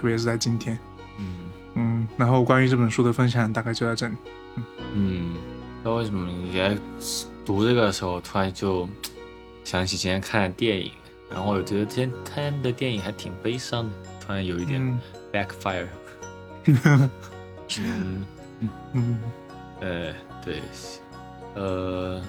[0.00, 0.78] 特别是在今天。
[1.18, 1.26] 嗯
[1.74, 4.14] 嗯，然后关于这本书的分享大概就到这里。
[4.94, 5.34] 嗯，
[5.84, 6.76] 那为什么你在
[7.50, 8.88] 读这个的时候，突然就
[9.64, 10.92] 想起今天看的电影，
[11.28, 13.90] 然后我觉得今天看的电影还挺悲伤的，
[14.24, 15.00] 突然有一点嗯
[15.32, 15.88] backfire。
[17.80, 18.24] 嗯，
[18.92, 19.18] 嗯
[19.80, 20.62] 呃，对，
[21.56, 22.22] 呃，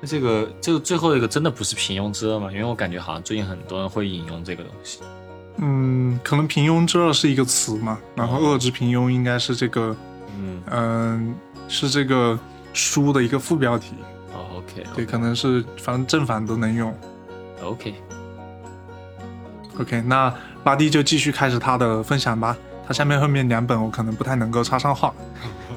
[0.00, 2.50] 那这个这个最后一个真的不是平庸之恶吗？
[2.50, 5.00] 因为我感觉好像最近很多人会引用这个东西。
[5.58, 9.94] 嗯，可能平庸之恶是一个词嘛，然后恶之平庸应该是这个，
[10.38, 11.34] 嗯，嗯、
[11.68, 12.38] 是这个
[12.80, 13.94] 书的一个副标题。
[14.32, 16.94] 哦，OK，对，可能是反正正反都能用。
[17.62, 18.00] OK，OK，
[20.02, 20.32] 那
[20.64, 22.56] 拉蒂就继续开始他的分享吧。
[22.86, 25.12] 他下面后面两本我可能不太能够插上话。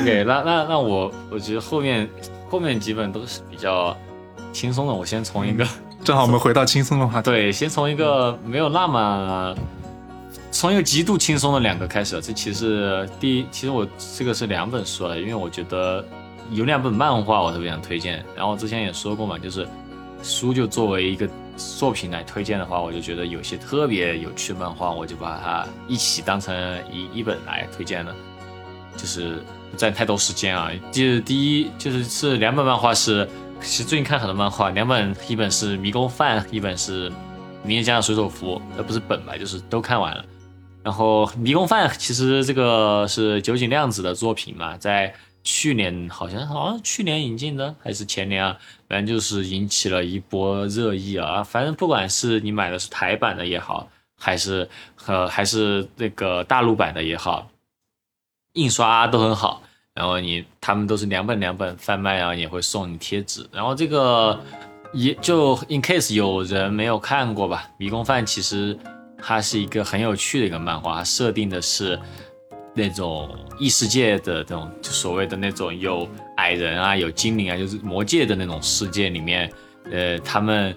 [0.00, 2.08] OK，那那那我我觉得后面
[2.48, 3.96] 后面几本都是比较
[4.52, 5.66] 轻松的，我先从一个、
[6.04, 7.30] 正好我们回到轻松的话题。
[7.30, 9.54] 对，先从一个没有那么
[10.58, 12.20] 从一个极度轻松的两个开始。
[12.20, 13.86] 这其实第一，其实我
[14.16, 16.04] 这个是两本书了，因为我觉得
[16.50, 18.24] 有两本漫画我特别想推荐。
[18.34, 19.64] 然后之前也说过嘛，就是
[20.20, 26.52] 书就作为一个作品来推荐的话，我就觉得有些特别有趣的漫画，我就把它一起当成
[26.90, 28.12] 一一本来推荐了。
[28.96, 29.36] 就是
[29.70, 30.72] 不占太多时间啊。
[30.90, 33.28] 就是第一就是是两本漫画是，
[33.60, 37.08] 其实最近看很多漫画，两本一本是《迷宫饭》，一本是
[37.62, 40.24] 《明日江的水手服》，呃不是本吧，就是都看完了。
[40.88, 45.12] 然后《迷宫饭》其实这个是酒井亮子的作品嘛，在
[45.44, 48.56] 去年好像好像去年引进的还是前年啊，
[48.88, 51.44] 反正就是引起了一波热议啊。
[51.44, 53.86] 反正不管是你买的是台版的也好，
[54.18, 54.66] 还是
[55.04, 57.50] 呃还是那个大陆版的也好，
[58.54, 59.62] 印刷都很好。
[59.92, 63.46] 然后你他们都是两本两本贩卖啊，也会送你贴纸。
[63.52, 64.40] 然后这个
[64.94, 68.78] 也就 in case 有人没有看过吧，《迷宫饭》其实
[69.22, 71.98] 它是一个很有趣的一个漫画，它设定的是
[72.74, 79.50] 那种异世界的那种就所谓的那种有矮人啊，有精灵啊，就是魔界的那种世界里面，
[79.90, 80.74] 呃，他们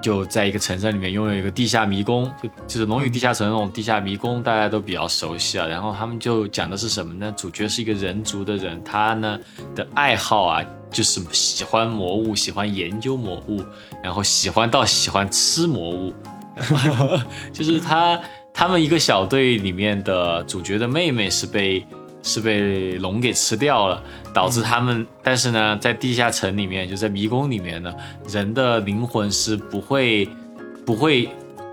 [0.00, 5.66] 就在一个城镇里面拥有一个地下迷宫，就就是《龙与地下城》那种地下迷宫，大家都比较熟悉啊。
[5.66, 7.32] 然后他们就讲的是什么呢？
[7.36, 9.38] 主角是一个人族的人，他呢
[9.76, 13.62] 的爱好啊，就是喜欢魔物，喜欢研究魔物，
[14.02, 16.12] 然后喜欢到喜欢吃魔物，
[17.52, 18.20] 就是他
[18.52, 21.84] 他们一个小队里面的主角的妹妹是被
[22.22, 27.92] 是被龙给吃掉了，导致他们，但是呢，在地下城里面，就在迷宫里面呢，
[28.28, 30.28] 人的灵魂是不会
[30.86, 31.28] 不会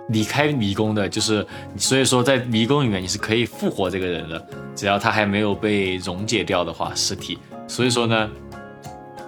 [0.07, 1.45] 离开迷宫的，就是
[1.77, 4.43] 所以说在迷宫里面你是可以复活这个人的，
[4.75, 7.37] 只要他还没有被溶解掉的话，尸体。
[7.67, 8.27] 所以说呢，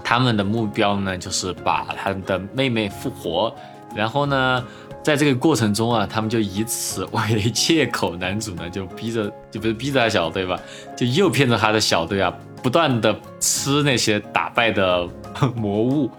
[0.03, 3.53] 他们的目标呢就是把他的妹妹复活，
[3.95, 4.65] 然后呢，
[5.03, 10.59] 在这个过程中啊，他们就以此为借口，男主呢就逼着，就不是逼着他小队吧，
[10.95, 15.07] 就诱骗着他的小队啊，不断的吃那些打败的
[15.55, 16.09] 魔物。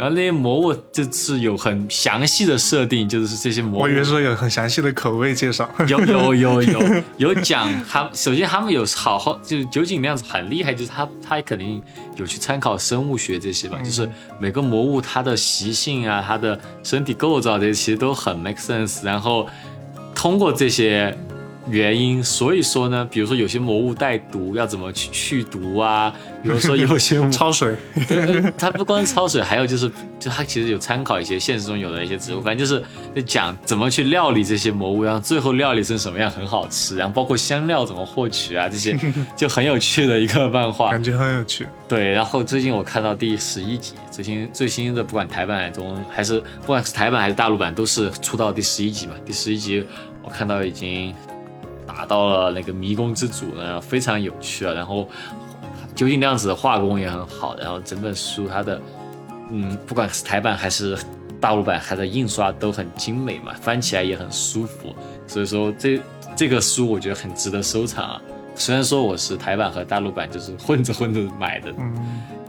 [0.00, 3.82] 然后那些魔物就是有很详细的设定，就是这些魔物。
[3.82, 5.68] 我以为说有很详细的口味介绍。
[5.88, 6.80] 有有有有
[7.18, 7.34] 有。
[7.42, 11.82] 讲他，首先他们有好好，就是酒井那样子很厉害，就是他他肯定
[12.16, 19.46] 有去参考生物学这些吧，就是每个魔物它的习性啊，它的身体构造这些其实都很 make sense，然后
[20.14, 21.14] 通过这些
[21.68, 26.12] 原因，所以说呢，比如说有些魔物带毒，要怎么去去毒啊？
[26.42, 27.76] 比如说有些魔焯水，
[28.08, 32.82] 对，它不光是焯水，还有就是，就它其实有参考一些现实中有的一些植物，反正就是
[33.14, 38.98] 就讲怎么去料理这些魔物，然后最后料理成什么样很好吃，然后包括香料怎么获取啊，这些
[39.36, 40.90] 就很有趣的一个漫画。
[40.90, 41.66] 感觉很有趣。
[41.86, 49.12] 对，然后最近我看到第十一集，最新最新的不管台版中还是不管是台版还是大陆版，都是出到第十一集嘛。
[49.26, 49.84] 第十一集
[50.22, 51.14] 我看到已经
[51.96, 54.72] 打到了那个迷宫之主呢，非常有趣啊。
[54.72, 55.08] 然后
[55.94, 58.80] 究竟亮子的画工也很好，然后整本书它的
[59.50, 60.96] 嗯，不管是台版还是
[61.40, 64.94] 大陆版，它的印刷都很精美嘛，翻起来也很舒服。
[65.26, 66.00] 所以说这
[66.36, 68.22] 这个书我觉得很值得收藏啊。
[68.54, 71.94] 虽然说我是台版和大陆版就是混着混着买的，嗯，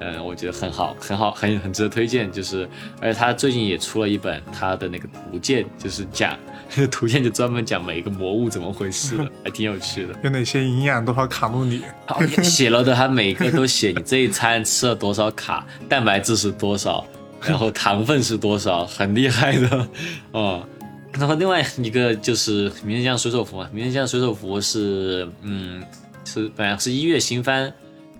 [0.01, 2.31] 嗯，我觉得很好，很好，很很值得推荐。
[2.31, 2.67] 就是，
[2.99, 6.37] 而且他最近也出了一本他的那个图鉴，就是讲
[6.75, 10.15] 那个图鉴就专门讲每一个魔物怎么回事的， 还挺有趣的。
[10.23, 11.81] 有哪些营养多少卡路里？
[12.07, 17.05] 好写了的，他每个都写你这一餐吃了多少卡，蛋白质是多少，
[17.41, 19.87] 然后糖分是多少，很厉害的，
[20.31, 20.67] 哦。
[21.13, 25.83] 然后另外一个就是《名侦将水手服》嘛，《名侦将水手服》是嗯
[26.23, 27.71] 是本来是一月新番，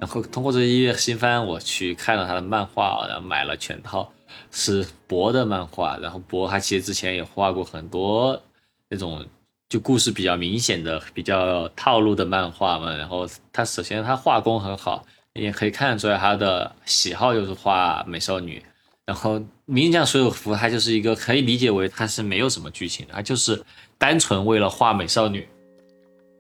[0.02, 4.12] 然后通过这个一月新番我去看了他的漫画，然后买了全套，
[4.50, 8.42] 是博的漫画，然后博他其实之前也画过很多
[8.90, 9.24] 那种
[9.70, 18.60] 就故事比较明显的、比较套路的漫画嘛，然后他首先他画工很好，也可以看得出来他的喜好就是画美少女。
[19.06, 23.62] 然后《名将所有服》它就是一个可以理解为它是没有什么剧情的，它就是
[23.98, 25.46] 单纯为了画美少女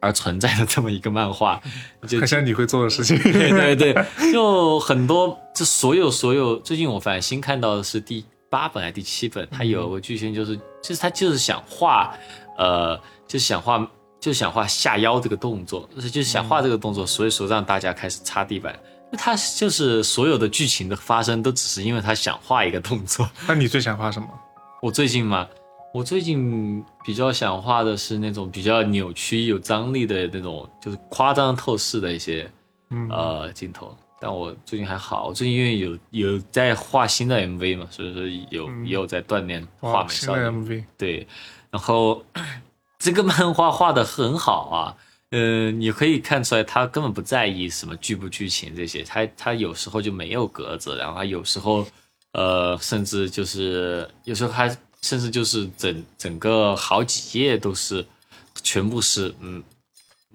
[0.01, 1.61] 而存在的这么一个漫画，
[2.07, 3.17] 就很像你会做的事情。
[3.21, 12.13] 对对对，就很多，就所有所有，最近我反正新看到的是第八本还是第七本，它有个剧情就是，其实他就是想画，
[12.57, 13.87] 呃，就想画，
[14.19, 18.77] 就想画下腰这个动作，就是想画这个动作，所以说让大家开始擦地板。
[19.17, 23.29] 他就是所有的剧情的发生都只是因为他想画一个动作。
[23.45, 24.27] 那你最想画什么？
[24.81, 25.45] 我最近嘛，
[25.93, 32.49] 我最近比较想画的是那种比较扭曲、有张力的那种，就是夸张透视的一些
[33.09, 33.95] 呃镜头。
[34.19, 38.21] 但我最近还好，我最近因为有有在画新的 MV 嘛，所以说
[38.51, 40.43] 有也有在锻炼画美少女。
[40.43, 41.27] MV 对，
[41.71, 42.23] 然后
[42.99, 44.95] 这个漫画画的很好啊。
[45.31, 51.87] 呃，你可以看出来，他根本不在意什么剧不剧情这些，他他有时候就没有格子，然后他有时候，
[52.33, 54.69] 呃，甚至就是有时候还
[55.01, 58.05] 甚至就是整整个好几页都是，
[58.61, 59.63] 全部是嗯，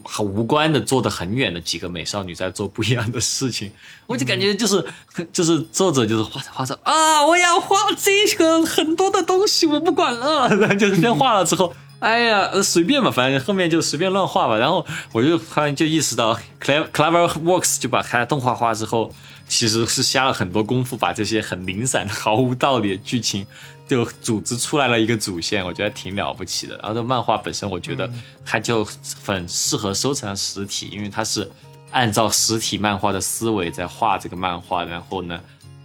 [0.05, 3.71] 很无关的，坐得很远的几个美少女在做不一样的事情，
[4.07, 4.85] 我就感觉就是
[5.33, 11.75] 就是作者就是画着画着啊，我要画这个很多的东西，我不管了，然后就是先画了之后。
[11.99, 14.59] 哎呀，随便吧，反正后面就随便乱画吧。
[14.59, 19.11] 然后我就突然就意识到，Clever Clever Works 就把它动画化之后，
[19.49, 23.47] 其实是下了很多功夫，把这些很零散、毫无道理的剧情，
[23.87, 26.77] 就组织出来了一个主线，我觉得挺了不起的。
[26.79, 28.11] 然后这漫画本身，我觉得
[28.45, 28.85] 它就
[29.25, 31.51] 很适合收藏实体，因为它是
[31.93, 35.41] 按照实体漫画的思维在画这个漫画，然后呢，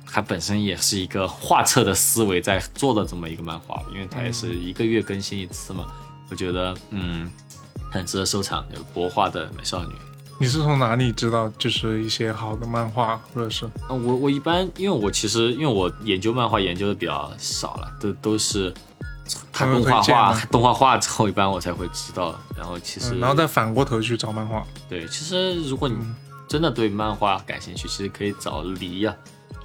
[0.05, 5.85] 它本身也是一个画册的思维在做的这么一个漫画，因为它也是一个月更新一次嘛。
[6.29, 7.31] 我觉得嗯，
[7.91, 9.93] 很值得收藏，有国画的美少女。
[10.41, 13.69] 你是从哪里知道就是一些好的漫画，或者是？
[13.87, 18.73] 我我一般因为我其实因为我研究漫画研究的比较少了，都都是
[19.53, 22.33] 看动画画动画画之后，一般我才会知道。
[22.57, 24.65] 然后其实然后再反过头去找漫画。
[24.89, 25.95] 对，其实如果你
[26.47, 29.15] 真的对漫画感兴趣，其实可以找黎呀。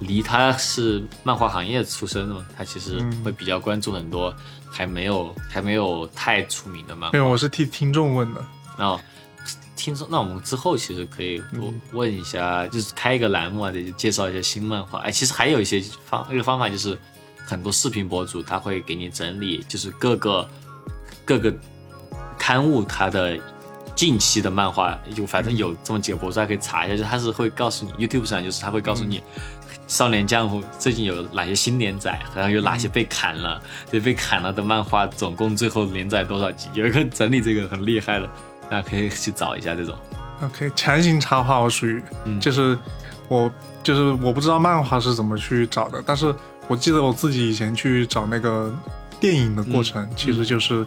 [0.01, 4.31] 黎他是漫画行业出身的嘛，他其实会比较关注很多
[4.69, 7.17] 还没有还没有太出名的漫画。
[7.17, 8.45] 因为我是替听众问的。
[8.77, 8.99] 然后
[9.77, 11.41] 听众，那我们之后其实可以
[11.93, 14.99] 问一下，就是开一个栏目啊，得介绍一些新漫画。
[14.99, 16.97] 哎，其实还有一些方，一个方法就是
[17.45, 20.49] 很多视频博主他会给你整理，就是各个
[21.23, 21.53] 各个
[22.37, 23.39] 刊物它的
[23.95, 29.21] 近期的漫画，就反正有这么几个博主，还可以查一下，就他是会告诉你，YouTube 上就是他会告诉你。
[29.87, 32.21] 少年江湖最近有哪些新连载？
[32.35, 33.61] 然后有哪些被砍了？
[33.89, 36.67] 这被砍了的漫画总共最后连载多少集？
[36.73, 38.29] 有一个整理这个很厉害的，
[38.69, 39.95] 大家可以去找一下这种。
[40.43, 42.03] OK，强行插话，我属于，
[42.39, 42.77] 就是
[43.27, 43.51] 我
[43.81, 46.33] 就是我不知道漫画是怎么去找的，但是
[46.67, 48.71] 我记得我自己以前去找那个
[49.19, 50.85] 电影的过程，其实就是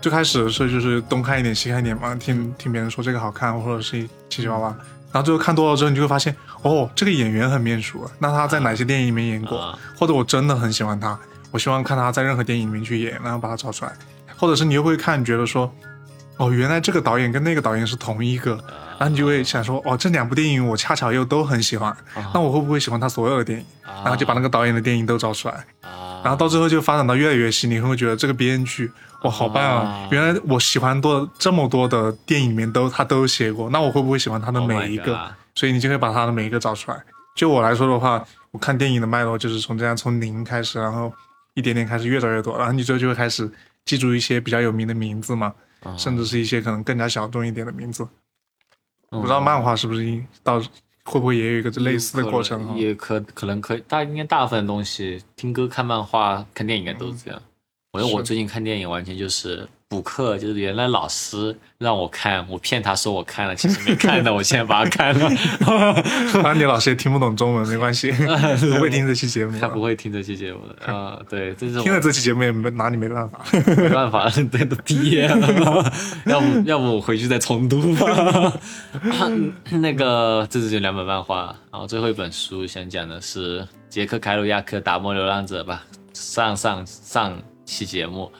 [0.00, 4.76] 最开始的时候就是东看一点西看一点嘛，听听别人说这个好看，或者是七七八八。
[5.12, 9.78] 然后最后看多了之后，你就会发现，哦，这个演员很面熟，那他在哪些电影里面演过？
[9.94, 11.16] 或者我真的很喜欢他，
[11.50, 13.92] 我希望看他在任何电影里面去演，然后把他找出来。
[14.38, 15.70] 或者是你又会看，觉得说，
[16.36, 18.52] 哦，原来这个导演跟那个导演是同一个，
[18.98, 21.94] 然后你就会想说，哦，这两部电影我恰巧又都很喜欢，
[22.34, 23.66] 那我会不会喜欢他所有的电影？
[23.84, 25.64] 然后就把那个导演的电影都找出来，
[26.22, 28.90] 然后到最后就发展到越来越细，你会觉得这个编剧？
[29.22, 30.08] 哇，好棒啊！
[30.10, 35.30] 原来我喜欢多这么多的电影里面都他都写过，那我会不会喜欢他的每一个？
[35.54, 36.96] 所以你就会把他的每一个找出来。
[37.36, 41.12] 就我来说的话，我看电影的脉络就是从这样从零开始，然后
[41.54, 43.48] 一点点开始越找越多，然后你最后就会开始
[43.84, 45.52] 记住一些比较有名的名字嘛，
[45.96, 48.06] 甚至是一些可能更加小众一点的名字。
[49.10, 50.58] 不知道漫画是不是到
[51.04, 52.76] 会不会也有一个类似的过程？
[52.78, 57.42] 也可可能可以，大应该大部分东西听歌、看漫画、看电影应该都是这样。
[57.92, 65.28] 我觉得我最近看电影完全就是补课，就是原来老师让我看，我骗他说我看了，其实没看的，我现在把它看了。
[66.32, 68.10] 反正你老师也听不懂中文，没关系，
[68.74, 69.58] 不会听这期节目。
[69.60, 75.92] 他不会听这期节目的 啊，对，这是听了这期节目也没拿你没办法，没办法，对，都毕业了，
[76.24, 78.50] 要不要不我回去再重读吧。
[79.72, 85.84] 那个，这是就两本漫画，然后最后一本书想讲的是杰克凯鲁亚克打磨流浪者吧，
[86.14, 87.38] 上上上。
[87.64, 88.30] 期节目，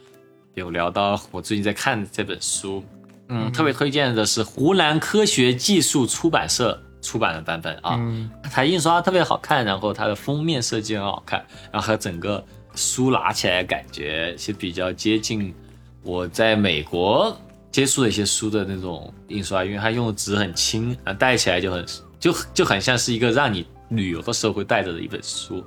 [0.54, 2.84] 有聊到我最近在看这本书，
[3.28, 12.44] 嗯，特别推荐的是湖南科学技术出版社出版的版本啊，嗯它印刷特别好看，然后它的封面设计很好看，然后还有整个
[12.74, 15.54] 书拿起来感觉是比较接近
[16.02, 17.34] 我在美国
[17.70, 21.86] 接触的一些书的那种印刷，因为它用的纸很轻，啊，带起来就很
[22.20, 25.64] 就就很像是一个让你旅游的时候会带着的一本书。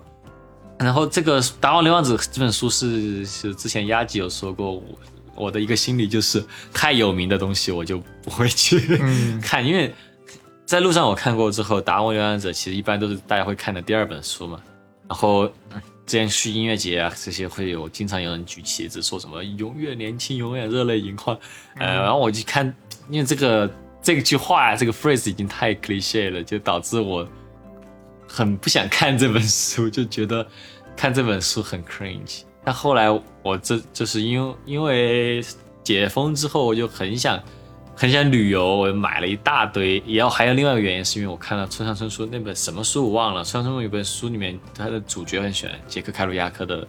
[0.78, 4.84] 然后这个《达瓦流浪者》这本书是是之前压吉有说过，我
[5.36, 9.94] 我的一个心理就是太有名的东西我就不会去、嗯 看，因为
[10.66, 14.60] 在路上我看过之后，《达摩流浪者》其实一般都是大家会看的第二本书嘛。
[15.08, 21.36] 然后嗯之前去音乐节啊，这些会有经常有人举旗子说什么“永远年轻，永远热泪盈眶”，
[21.80, 22.72] 呃，然后我就看，
[23.10, 23.68] 因为这个
[24.04, 27.28] 这句话啊这个 phrase 已经太 cliche 了，就导致我
[28.36, 30.46] 很不想看这本书，就觉得
[30.94, 32.42] 看这本书很 cringe。
[32.66, 33.10] 但后来
[33.42, 35.42] 我这就是因为因为
[35.86, 37.42] 解封之后，我就很想
[37.96, 40.04] 很想旅游，我买了一大堆。
[40.06, 46.86] 也要还有另外一个原因，是因为我看了村上春树那本什么书我忘了，村上春树有本书里面他的主角很喜欢杰克凯鲁亚克的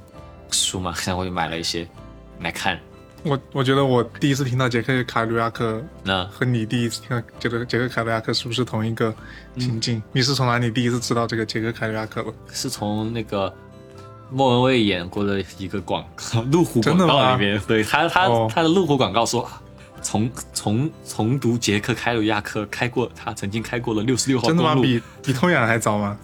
[0.50, 1.86] 书嘛，然后我就买了一些
[2.40, 2.76] 来看。
[3.22, 9.12] 我我觉得我第一次听到杰克卡鲁亚克那和你第一次听到杰克杰克凯鲁亚克是不是同一个
[9.54, 10.02] 嗯情境？
[10.12, 12.32] 你是从哪里第一次知道这个杰克凯鲁亚克的？
[12.52, 13.52] 是从那个
[14.30, 19.60] 莫文蔚演过的一个广告，路虎广告里面，对他他、哦他的路虎广告说，啊
[20.02, 24.74] 从从重读杰克凯鲁亚克开过，他曾经开过了六十六号真的吗？
[24.74, 24.82] 公路。
[24.82, 26.16] 比比通远还早吗？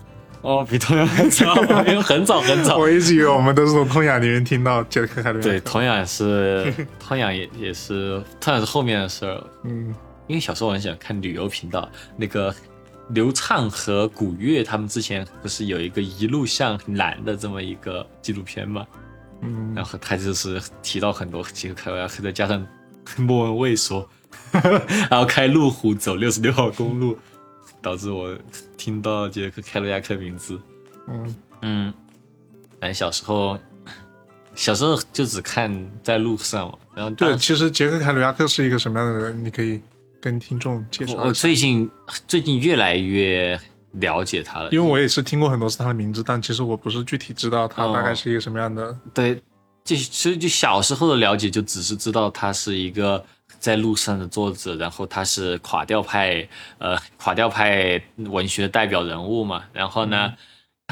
[0.42, 1.54] 哦，比同样还早，
[1.86, 2.76] 因为很早很早。
[2.76, 5.48] 我一直以为我们都是从通雅里面听到杰克凯鲁亚克。
[5.50, 9.42] 对，同样也是， 同样也也是，同样是后面的事儿。
[9.64, 9.94] 嗯
[10.28, 12.54] 因为小时候我很喜欢看旅游频道，那个
[13.10, 18.86] 刘畅和古月他们之前不是有一个一路向南的这么一个纪录片吗？
[19.42, 22.64] 嗯然后他就是提到很多杰克凯鲁亚克，再加上
[23.16, 24.08] 莫文蔚说，
[25.10, 27.18] 然后开路虎走六十六号公路，
[27.82, 28.34] 导致我
[28.76, 30.58] 听到杰克凯鲁亚克名字。
[31.08, 31.94] 嗯嗯，
[32.80, 33.58] 反正小时候，
[34.54, 36.78] 小时候就只看在路上嘛。
[36.94, 39.44] 然后对，当其实杰克凯鲁亚克是一个什么样的人？
[39.44, 39.80] 你可以
[40.20, 41.32] 跟听众介绍我。
[41.32, 41.90] 最近
[42.28, 43.58] 最近越来越
[43.92, 48.96] 了解他了，因为我也是听过很多次他的名字，但其实我不是具体知道他哦大概是一个什么样的。
[49.12, 49.34] 对，
[49.84, 53.24] 就其实就小时候的了解，就只是知道他是一个
[53.62, 56.46] 在路上的作者，然后他是垮掉派，
[56.78, 59.62] 呃，垮掉派文学的代表人物嘛。
[59.72, 60.34] 然后呢，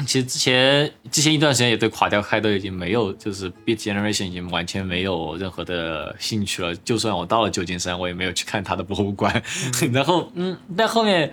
[0.07, 6.73] 其实之前之前一段时间也对垮掉派都已经没有，就是 Beat Generation 已经完全没有任何的兴趣了。
[6.77, 9.43] 就算我到了旧金山，我也没有去看他的博物馆。
[9.91, 11.29] 然后，嗯，但后面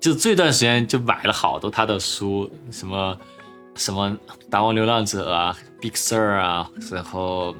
[0.00, 3.18] 就这段时间就买了好多他的书，什么
[3.74, 4.08] 什么
[4.50, 7.54] 《达王流浪者》啊，《Big Sur》啊，然后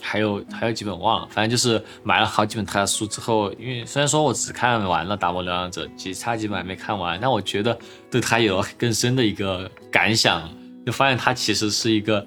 [0.00, 7.78] 还有还有几本忘了，反正就是买了好几本他的书之后，因为虽然说我只看完了《达摩流浪者》，其实差几本还没看完，但我觉得
[8.10, 10.48] 对他有更深的一个感想，
[10.84, 12.26] 就发现他其实是一个，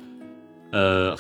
[0.72, 1.18] 呃，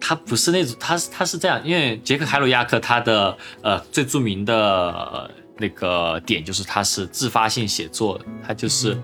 [0.00, 8.94] 他不是那种，他是他是这样，因为杰克·海鲁亚克他的呃最著名的、呃那个点就是他是自发性写作，他就是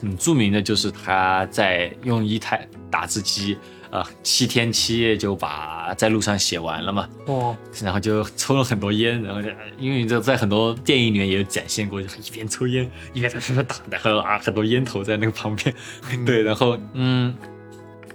[0.00, 3.58] 很著名的，就是他在用一台打字机，
[3.90, 15.74] 呃，七天七夜就把在路上写完了嘛，哦，然后就抽了很多烟，然后就因为这在很多电影里面也有展现过，就一边抽烟一边在那打，然后啊很多烟头在那个旁边，
[16.26, 17.34] 对，然后嗯，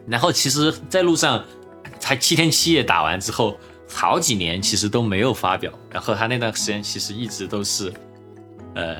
[0.08, 1.44] 然后其实，在路上
[2.00, 3.58] 才七天七夜打完之后，
[3.90, 7.94] 好几年其实都没有发表，然后他那段时间其实一直都是
[8.76, 8.98] 呃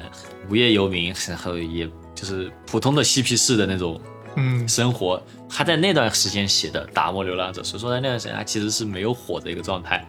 [0.50, 4.00] 无业游民，然后也就是普通的嬉皮士的那种
[4.36, 4.68] 嗯。
[4.68, 5.22] 生活，
[5.54, 10.08] 他在那段时间写的《达摩流浪者》，所以说在那段时间他其实是没有火的一个状态。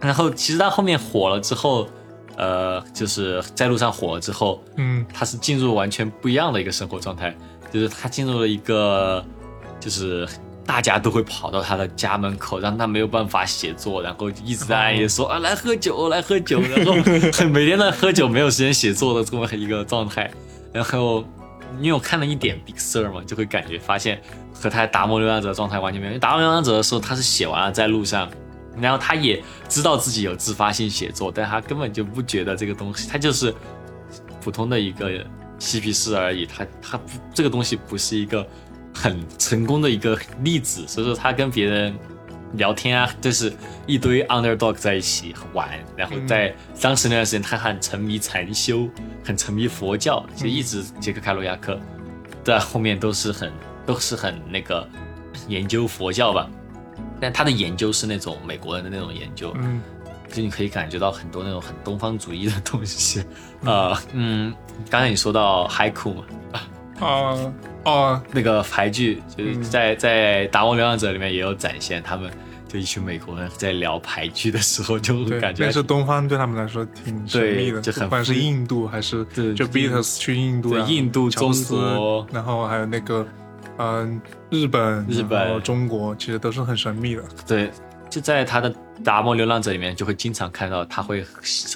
[0.00, 1.86] 然后其实他后面火了之后，
[2.36, 7.36] 呃，就是在路上火了之后，嗯他是进入完全不一样的一个生活状态，
[7.70, 9.24] 就是他进入了一个，
[9.78, 10.26] 就是
[10.64, 16.94] 大家都会跑到他的家门口，让他没有办法写作，然后一直在暗夜说啊来喝酒来喝酒，然后
[17.50, 20.30] 每天在喝酒没有时间写作的这么一个状态，
[20.72, 21.24] 然后。
[21.80, 24.20] 因为我看了一点 Big Sur 嘛，就会感觉发现
[24.52, 26.18] 和他达摩流浪者的状态完全没有。
[26.18, 28.28] 达摩流浪者的时候，他是写完了在路上，
[28.80, 33.54] 然后他也知道自己有自发性写作，但他根本就不觉得这个东西，他就是
[34.40, 35.24] 普通的一个
[35.58, 36.46] 嬉皮士而已。
[36.46, 38.46] 他他不这个东西不是一个
[38.94, 41.94] 很成功的一个例子，所以说他跟别人
[42.54, 43.52] 聊天啊，就是
[43.86, 48.88] 一堆 underdog 在一起玩，然后在当时那段时间，他很沉迷禅修，
[49.24, 51.78] 很沉迷佛教，就一直杰克凯罗亚克
[52.42, 53.52] 在后面都是很
[53.84, 54.88] 都是很那个
[55.46, 56.48] 研究佛教吧。
[57.20, 59.82] 但他的研究是那种美国人的那种研究，嗯
[60.30, 63.24] 就你可以感觉到很多那种很东方主义的东西。
[63.64, 64.54] 呃，嗯，
[64.90, 66.24] 刚才你说到海库嘛，
[67.00, 67.52] 哦
[67.84, 72.30] 哦，那个牌剧就是嗯在在《达摩流浪者》里面也有展现，他们
[72.66, 82.26] 就一群美国人在聊牌剧的时候，就会，感觉那是东方对他们来说挺神秘的，就很不管是印度还是对就 Beatles 去印度印度中国。
[82.32, 83.26] 然后还有那个
[83.78, 84.20] 嗯
[84.50, 85.62] 日本，日本。
[85.62, 87.22] 中国，其实都是很神秘的。
[87.46, 87.70] 对，
[88.10, 88.70] 就在他的
[89.02, 91.24] 《达摩流浪者》里面，就会经常看到他会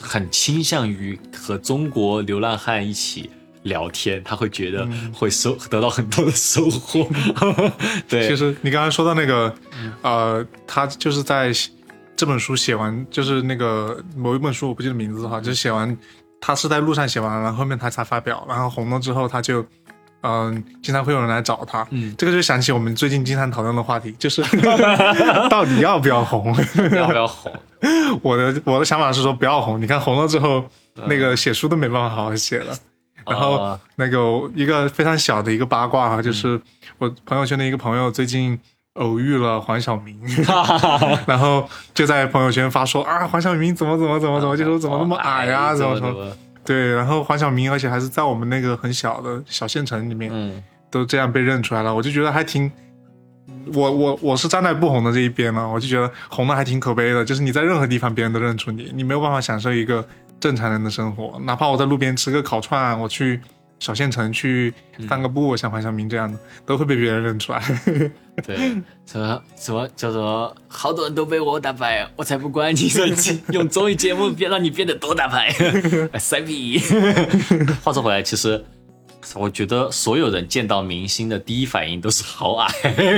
[0.01, 3.31] 很倾向于和中国流浪汉一起
[3.63, 7.09] 聊天，他会觉得嗯会收得到很多的收获。
[8.09, 9.55] 对，其实你刚才说到那个，
[10.03, 11.53] 呃，他就是在
[12.17, 15.97] 这本书写完，就是那个某一本书，我不记得名字哈，就是写完，
[16.41, 19.65] 他是在路上写完，然后后面他才发表，然后红了之后，他就，
[20.23, 24.43] 嗯、经常会有人来找他，嗯这个就想起我们最近经常讨论的话题，就是
[25.49, 26.55] 到底要不要红？
[26.95, 27.53] 要不要红？
[28.23, 30.65] 我的我的想法是说不要红，你看红了之后，
[31.07, 32.77] 那个写书都没办法好好写了。
[33.27, 34.19] 然后哦那个
[34.55, 36.61] 一个非常小的一个八卦哈，就是
[36.99, 38.59] 我朋友圈的一个朋友最近
[38.95, 40.19] 偶遇了黄晓明
[41.27, 46.13] 然后就在朋友圈发说啊黄晓明怎么怎么怎么怎么，就说怎么那么矮呀、怎么怎么。
[46.13, 46.33] 么？
[46.65, 52.71] 对，然后黄晓明而且还是在我们那个很小的小县城里面，嗯，都这样被认出来了，我就觉得还挺。
[53.75, 60.07] 我我我是站在不红的这一边呢，我就觉得红的还挺可悲的，就是你在任何地方别人都认出你，你没有办法享受一个
[60.43, 63.41] 正常人的生活，哪怕我在路边吃个烤串，我去
[63.79, 64.75] 小县城去
[65.09, 66.37] 散个步，像黄晓明这样的，
[66.67, 67.63] 都会被别人认出来。
[68.45, 68.57] 对，
[69.07, 73.07] 什么什么叫做好多人都被我打败，我才不管你说
[73.53, 75.53] 用综艺节目变让你变得多打败，
[76.19, 76.81] 塞 逼。
[77.85, 78.65] 话说回来，其实
[79.37, 82.69] 我觉得所有人见到明星的第一反应都是好矮，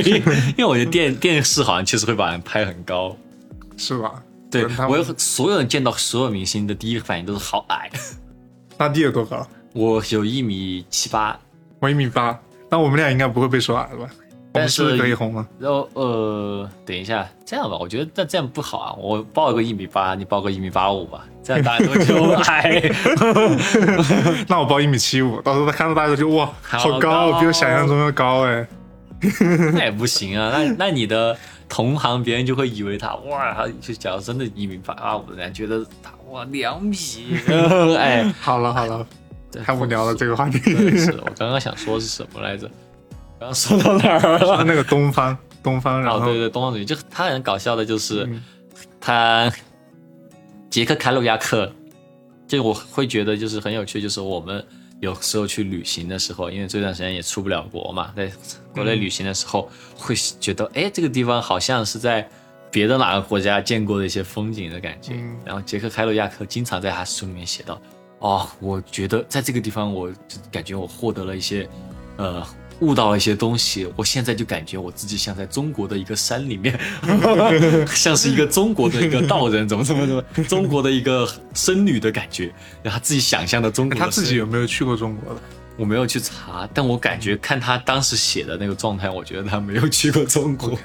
[0.03, 3.17] 因为我觉得电电视好像确实会把人拍很高。
[3.79, 4.23] 是吧？
[4.63, 7.91] 对我有所有人见到所有明星的第一个反应都是好矮。
[8.77, 9.47] 大地有多高？
[9.73, 11.39] 我有一米七八，
[11.81, 12.39] 我一米八，
[12.71, 14.11] 那我们俩应该不会被说矮了吧？
[14.53, 15.49] 但是可以红吗？
[15.59, 18.95] 然后呃，等一下，这样吧，我觉得那这样不好啊。
[18.97, 22.81] 我报个一米八，你报个一米八五吧，这样大家都觉得我矮。
[24.47, 28.65] 那我报一米七五，到时候他看到大家就哇，好高，比我想象中要高哎。
[29.73, 31.37] 那也不行啊，那那你的
[31.75, 36.97] 同行别人就会以为他哇，他就假如真的一米八五，人家觉得他哇两米，
[37.99, 39.05] 哎，好了好了，
[39.51, 40.61] 对太无聊了这个话题。
[40.97, 42.69] 是我刚刚想说是什么来着？
[43.41, 44.63] 刚刚说到哪儿了？
[44.63, 48.41] 那个东方，东方，然哦，后对对，东方主义，就他很搞笑的，就是、嗯
[49.01, 49.53] 他
[50.71, 51.73] 杰克凯鲁亚克，
[52.47, 54.65] 就我会觉得就是很有趣，就是我们
[55.05, 58.33] 有时候去旅行的时候，因为这段时间也出不了国嘛，在
[58.73, 62.27] 国内旅行的时候，会觉得哎，这个地方好像是在
[62.71, 65.13] 别的哪个国家见过的一些风景的感觉。
[65.15, 67.81] 嗯然后杰克凯鲁亚克经常在他书里面写到，
[68.19, 71.69] 哦，我觉得在这个地方，我就感觉我获得了一些，
[72.17, 72.45] 呃。
[72.81, 76.79] 悟到了一些东西，我现在就感觉我自己像在中国的一个山里面，
[77.89, 82.53] 像是一个中国的一个道人，怎么怎么怎么， 中国的一个僧侣的感觉，
[82.83, 85.41] 然后自己想象的中国的他自己有没有去过中国的？
[85.77, 90.79] 我没有去查，但我感觉看他当时写的那个状态，我觉得他没有去过中国。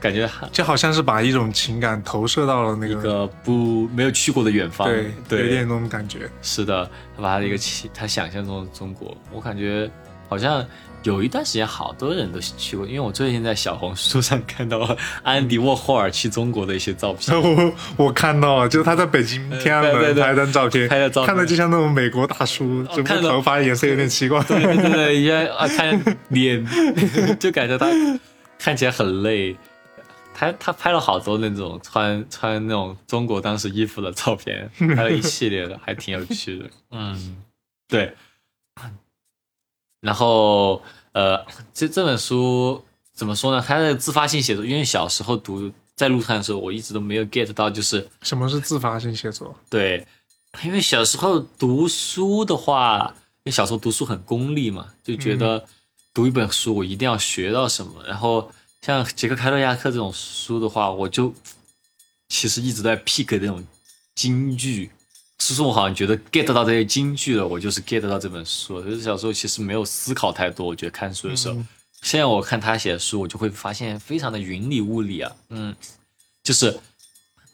[0.00, 4.86] 感觉他就好像是把一种情感投射到了那个，个不没有去过的远方，
[5.28, 6.30] 对，有，点那种感觉。
[6.40, 9.90] 是的，他把他的一个期他想象中的中国，我感觉
[10.28, 10.64] 好像
[11.04, 17.72] 有一段时间好多人都去过，因为我最近在小红书上看到了安迪沃霍尔去中国的一些照片，我
[18.06, 24.42] 我看到了，就是他在北京天安门拍张照片，拍的照片看着就像那种美国大叔，只不看头发颜色有点奇怪。
[24.42, 26.66] 对对对，一下 啊看脸
[27.38, 27.86] 就感觉他
[28.58, 29.56] 看起来很累。
[30.40, 36.64] 他他拍了好多那种穿穿那种中国当时衣服的照片，拍了一系列的，还挺有趣的。
[36.92, 37.36] 嗯，
[37.88, 38.14] 对。
[40.00, 41.44] 然后呃，
[41.74, 42.84] 这这本书
[43.14, 43.64] 怎么说呢？
[43.66, 49.54] 它的自发性写作，因为小时候读在路上的时候，我一直都没有 get 到，就是什么是自发性写作？
[49.68, 50.06] 对，
[50.62, 55.64] 因为小时候读书的话，因为小时候读书很功利嘛，就觉得
[56.14, 58.04] 读一本书我一定要学到什么。
[58.06, 58.50] 然后
[58.82, 61.34] 像杰克凯洛亚克这种书的话，我就
[62.28, 63.64] 其实一直在 pick 这种
[64.14, 64.92] 金句。
[65.38, 68.82] 其实我好像觉得 get 到这些金句了，我就是 get 到这本书。
[68.82, 71.66] 就是小时候其实没有思考太多，我觉得看书的时候，嗯。
[72.02, 75.74] 现在我看他写的书，我就会发现非常的云里雾里啊，嗯，
[76.44, 76.78] 就是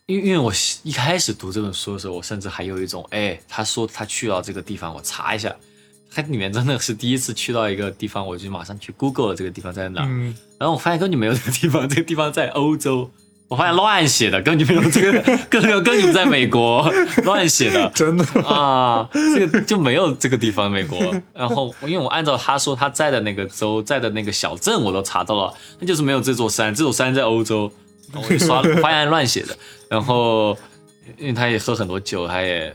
[0.06, 0.52] 因为因为我
[0.82, 5.54] 一开始读这本书的时候，我甚至还有一种，哎，他说他去到这个地方，我查一下，
[6.10, 13.10] 它里面真的是第一次去到一个地方，我就马上去 Google 了这个地方在哪，嗯，然后我发现根本就没有这个地方，这个地方在欧洲。
[13.48, 16.90] 我发现乱写的，根本就没有这个， 根本根本就不在美国，
[17.24, 17.88] 乱写的。
[17.94, 20.98] 真的啊，这个就没有这个地方，美国。
[21.34, 27.70] 然后，因为我按照他说他在的那个州，在的那个小镇，我都查到了，那就是没有这座山，这座山在欧洲。
[28.12, 29.56] 然后我就刷，发现乱写的。
[29.88, 30.56] 然后，
[31.18, 32.74] 因为他也喝很多酒，他也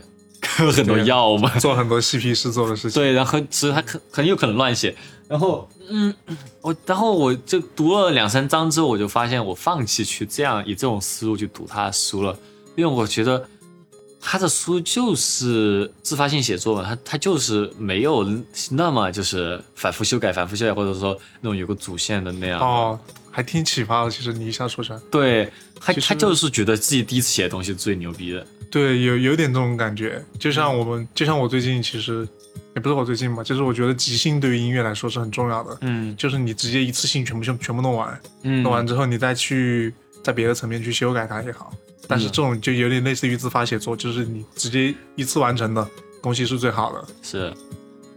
[0.56, 3.02] 喝很多药嘛，做很多嬉皮士做的事情。
[3.02, 4.94] 对，然后其实他很很有可能乱写。
[5.30, 6.12] 然后，嗯，
[6.60, 12.36] 我然后我就读了两三章之后，我就发现我放弃去这样以这种思路去读他的书了，
[12.74, 13.48] 因为我觉得
[14.20, 18.28] 他的书就是自发性写作嘛，他他就是没有
[18.72, 22.60] 那么就是反复修改、反复修改，或者说那种有个主线的那样。
[22.60, 22.98] 哦，
[23.30, 24.10] 还挺启发的。
[24.10, 25.48] 其实你一下说出来，对
[25.80, 28.44] 他，他就是觉得自己第一次写的东西最牛逼的。
[28.68, 30.20] 对，有有点这种感觉。
[30.40, 32.28] 就像我们，就像我最近其实
[32.74, 35.78] 也不是我最近吧，就是我觉得即兴对于音乐来说是很重要的。
[35.80, 39.92] 嗯就是你直接一次性全部全全部弄完，嗯，弄完之后你再去
[40.22, 41.72] 在别的层面去修改它也好。
[42.06, 45.88] 但是这种就有点类似于自发写作，就是你直接一次完成的
[46.20, 47.04] 东西是最好的。
[47.22, 47.54] 是，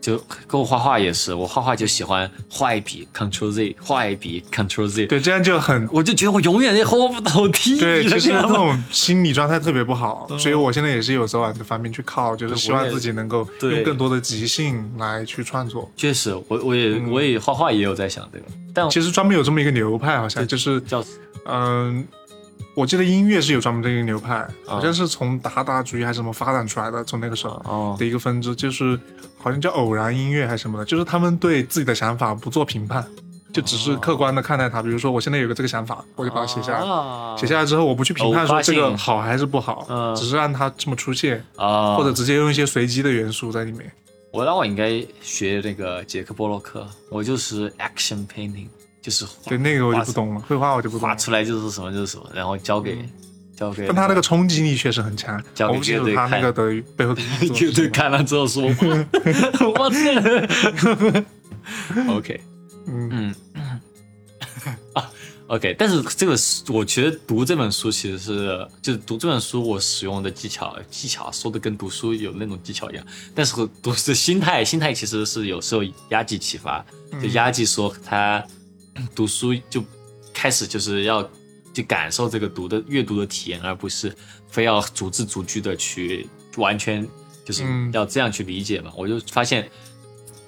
[0.04, 10.38] 就跟我画画也是，我画画就喜欢画一笔 Ctrl Z，画一笔 Ctrl Z，对，这样就很我就觉得我永远也画不到第一对，笔的其实那种心理状态特别不好，嗯。
[10.38, 15.90] 所以我现在也是有时候往这方面去靠，就是希望自己能够用更多的即兴来去创作。
[15.96, 21.02] 确实，我我也、嗯我也画画也有在想这个，但其实专门有这么一个流派，好像就是叫
[21.46, 22.06] 嗯，
[22.76, 29.00] 我记得音乐是有专门的一个流派，啊好像是从达达主义还是什么发展出来的，从那个时候哦的一个分支，就是
[29.38, 33.06] 好像叫偶然音乐还是什么的，就是他们对自己的想法不做评判，
[33.54, 34.82] 就只是客观的看待它。
[34.82, 36.80] 比如说我现在有个这个想法，我就把它写下来。
[36.80, 43.92] 啊写下来之后，我不去评判说这个好还是不好，嗯只是让它这么出现，啊，或者直接用一些随机的元素在里面。
[44.32, 48.68] 我那我应该学那个杰克波洛克，我就是 action painting，
[49.04, 51.14] 就是画对，那个我就不懂了，绘画我就不懂了。
[51.14, 52.98] 画出来就是什么就是什么，然后交给、
[53.56, 58.64] 交给，但他那个冲击力确实很强，交给我不清楚他那乐队看个的背后的原作就是对看了之后说，
[59.78, 61.26] 我天，
[62.10, 62.42] OK，
[62.88, 63.10] 嗯。
[63.12, 63.36] 嗯。
[64.94, 65.12] 啊
[65.48, 73.06] ，OK，但是这个是我觉得读这本书其实是就是读这本书我使用的技巧技巧说的跟读书有那种技巧一样，
[73.36, 76.86] 但是读的心态心态其实是有时候压记启发，
[77.22, 78.42] 就压记说他
[79.16, 79.84] 读书就
[80.34, 81.28] 开始就是要
[81.74, 84.16] 去感受这个读的阅读的体验，而不是
[84.48, 87.08] 非要逐字逐句的去完全
[87.44, 87.92] 就是嗯。
[87.94, 88.92] 要这样去理解嘛。
[88.96, 89.70] 我就发现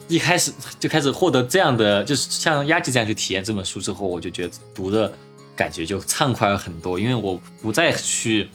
[0.07, 5.11] 一开始就开始获得这样的，就是像压记这样去体验这本书之后，我就觉得读的
[5.55, 8.47] 感觉就畅快了很多，因为我不再去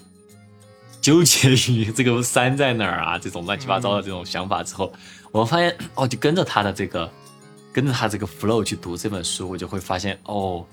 [1.00, 4.92] 纠结于这个山在哪儿啊这种乱七八糟的这种想法之后，
[5.32, 7.10] 我发现哦，就跟着他的这个
[7.72, 10.64] 跟着他这个 flow 去读这本书，我就会发现哦。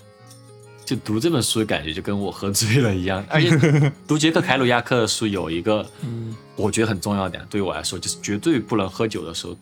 [0.85, 9.59] 就读这本书的感觉就跟我喝醉了一样， 而且读杰克凯鲁亚克的书有一个，嗯我觉得很重要的点，对于我来说就是绝对不能喝酒的时候读，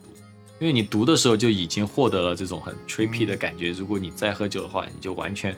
[0.60, 3.72] 因为你读的时候就已经获得了这种很 trippy 的感觉。
[3.72, 5.58] 如果你再喝酒的话，你就完全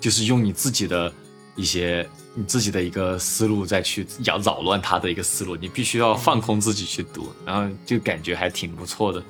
[0.00, 1.12] 就是用你自己的
[1.54, 9.22] 一些你自己的一个思路再去扰扰乱他的一个思路，你必须要放空自己去读，然后就感觉还挺不错的。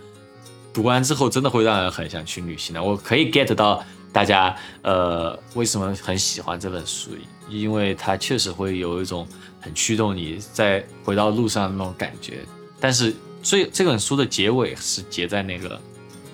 [0.77, 2.83] 读完之后真的会让人很想去旅行的。
[2.83, 3.83] 我可以 get 到
[4.13, 7.13] 大家呃为什么很喜欢这本书，
[7.49, 9.27] 因为它确实会有一种
[9.59, 12.41] 很驱动你在回到路上的那种感觉。
[12.79, 15.81] 但是最这本书的结尾是结在那个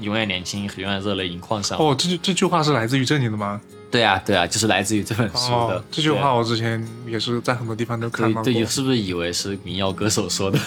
[0.01, 1.79] 永远年轻、永远热泪盈眶上。
[1.79, 3.61] 哦，这句这句话是来自于这里的吗？
[3.93, 5.77] 对啊，对啊，就是来自于这本书的。
[5.77, 10.59] 哦，这句话我之前也是在很多地方都看到过对对，，是不是以为是民谣歌手说的？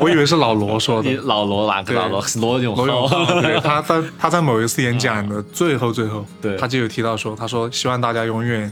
[0.00, 1.10] 我以为是老罗说的。
[1.24, 2.24] 老罗哪个老罗？
[2.36, 3.08] 罗永罗。
[3.40, 8.70] 对， 他在他在某一次演讲的最后最后，对他就有提到说，他说希望大家永远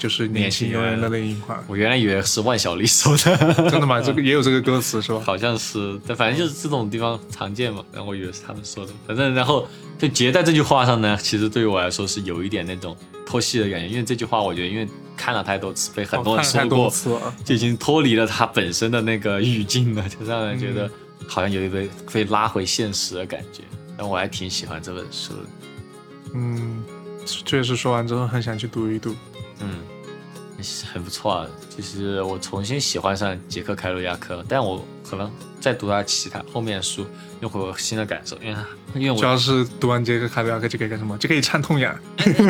[0.00, 1.62] 就是年轻，永远热泪盈眶。
[1.66, 3.70] 我原来以为是万晓利说的。
[3.70, 4.00] 真的吗？
[4.00, 5.20] 这个也有这个歌词是吧？
[5.26, 7.84] 好像是，但反正就是这种地方常见嘛。
[7.92, 9.68] 然后我以为是他们说的，反正然后
[9.98, 12.96] 就结在这句话上呢，其实对于我来说是有一点那种
[13.26, 16.90] 脱戏的感觉，因为这句话我觉得因为看了太多次，被很多人说过。
[17.44, 20.90] 就已经脱离了它本身的那个语境了，就让人觉嗯得
[21.28, 23.62] 好像有一被被拉回现实的感觉。
[23.98, 25.40] 但我还挺喜欢这本书的，
[26.32, 26.82] 嗯，
[27.26, 29.14] 确实说完之后很想去读一读。
[29.60, 29.68] 嗯，
[30.92, 31.46] 很不错啊。
[31.76, 35.30] 就是我重新喜欢上杰克凯鲁亚克，但我可能
[35.60, 37.06] 再读他其他后面的书，
[37.40, 38.56] 又会有新的感受，因为
[39.00, 41.16] 因为我主要是读完这个卡路亚克就可以干什么？
[41.18, 41.96] 就可以唱痛痒，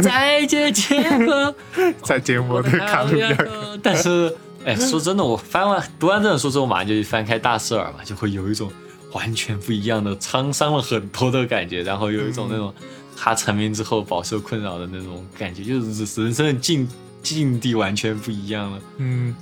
[0.02, 1.54] 再见杰克，
[2.02, 3.78] 再见，我的卡路亚克。
[3.82, 4.34] 但是，
[4.64, 8.72] 哎，说真的，我翻完读完这本书之后，马上就翻开大瑟尔嘛，就会有一种
[9.12, 12.74] 完全不一样的，沧桑了很多的感觉，然后有一种那种
[13.22, 16.88] 他成名之后饱受困扰的那种感觉，就是人生的境
[17.22, 18.80] 境地完全不一样了。
[18.96, 19.36] 嗯，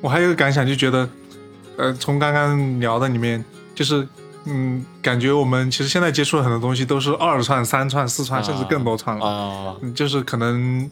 [0.00, 1.06] 我还有一个感想，就觉得，
[1.76, 3.44] 呃，从刚刚聊的里面，
[3.74, 4.08] 就是，
[4.46, 9.26] 嗯，感觉我们其实现在接触的很多东西都是二串、三串、四串，甚至更多串了。
[9.26, 10.90] 啊，嗯就是可能，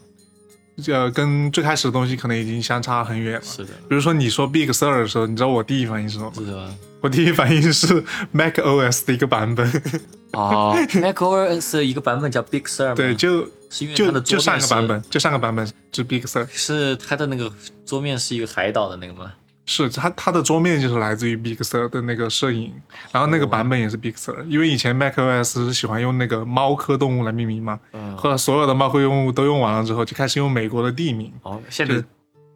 [0.86, 3.42] 呃，跟最开始的东西可能已经相差很远了。
[3.42, 6.74] 是的，比如说你说 Big Sur 的时候，你知道我第一反应是什么吗？
[7.00, 8.02] 我第一反应是
[8.32, 9.70] Mac OS 的一个版本，
[10.34, 12.94] 哦，macOS 的一个版本叫 Big Sur 吗？
[12.94, 17.52] 对，就是因为它的就就桌面是上个版本，就上个版本就 Big Sur，是它的那个
[17.86, 19.32] 桌面是一个海岛的那个吗？
[19.70, 22.72] 是它它的桌面就是来自于 Big Sur 的那个摄影，
[23.12, 31.30] 然后那个版本也是 Big Sur，因为以前 Mac OS 是喜欢用那个猫科动物来命名嘛，嗯，后来所有的猫科动物都用完了之后，就开始用美国的地名。
[31.42, 32.02] 哦，现在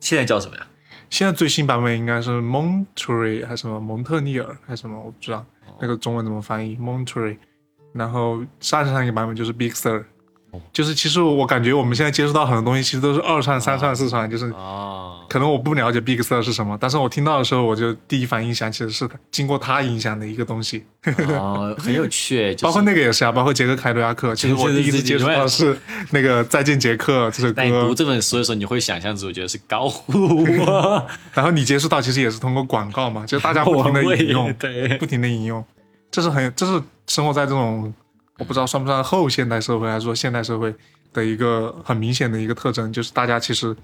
[0.00, 0.66] 现在叫什么呀？
[1.10, 5.44] 现在最新版本应该是 Monterey 还是什么蒙特利尔还是什么，我不知道
[5.78, 7.36] 那个中文怎么翻译 Monterey。
[7.92, 10.02] 然后上上一个版本就是 Big Sur，
[10.72, 20.84] 就是其实我感觉我们现在接触到很多东西，其实都是二串、三串、四串，就是哦，可能我不了解 Big Sur 是什么，但是我听到的时候，我就第一反应想起的是经过他影响的一个东西，
[21.38, 24.34] 哦，很有趣，包括那个也是啊，包括杰克凯罗亚克。
[24.34, 25.78] 其实我第一次接触到是
[26.10, 27.62] 那个《再见杰克》这首歌。
[27.64, 30.44] 你读，这本书的时候，你会想象主角是高虎，
[31.32, 35.64] 然后你接触到其实也是通过广告嘛，就是大家不停的引用，对，不停的引用，
[36.10, 37.92] 这是很这是生活在这种
[38.42, 40.74] 我不知道算不算后现代社会，还是说现代社会
[41.12, 43.74] 的一个很明显的一个特征，就是大家其实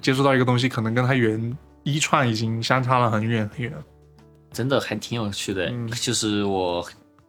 [0.00, 3.70] 接触到一个东西，可能跟它原一串已经相差了很远很远。
[4.52, 5.66] 真的还挺有趣的。
[5.66, 6.82] 嗯就是我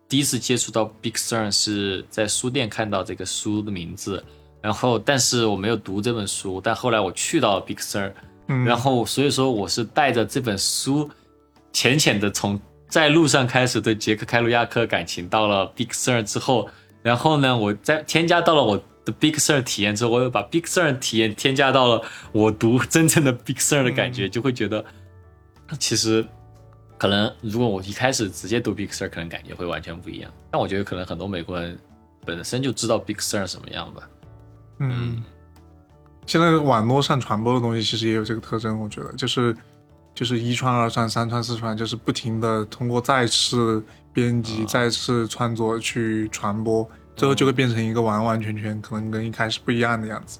[0.08, 4.24] 第一次接触到 Big Sur 是在书店看到这个书的名字，
[4.62, 8.14] 然后但是我没有读这本书，但后来我去到 Big Sur，
[8.48, 11.10] 嗯，然后所以说我是带着这本书，
[11.74, 12.58] 浅浅的从
[12.88, 16.70] 在路上开始对杰克开鲁亚克感情，到了 Big Sur 之后，
[17.02, 22.02] 然后呢，我在添加到了我的 Big Sur 体验之后，我又把 Big Sur 体验添加到了
[22.32, 24.84] 我读真正的 Big Sur 的感觉，就会觉得
[25.80, 26.26] 其实
[26.98, 30.32] 可能如果我一开始直接读 Big Sur，可能感觉会完全不一样。
[30.50, 31.78] 但我觉得可能很多美国人
[32.26, 34.10] 本身就知道 Big Sur 什么样吧。
[34.80, 35.24] 嗯，
[36.26, 39.56] 现在网络上传播的东西其实也有这个特征，我觉得就是
[40.18, 50.40] 就是一串、二串、三串、四串，就是不停的通过再次编辑、再次创作去传播，最后就会变成一个完完全全可能跟一开始不一样的样子。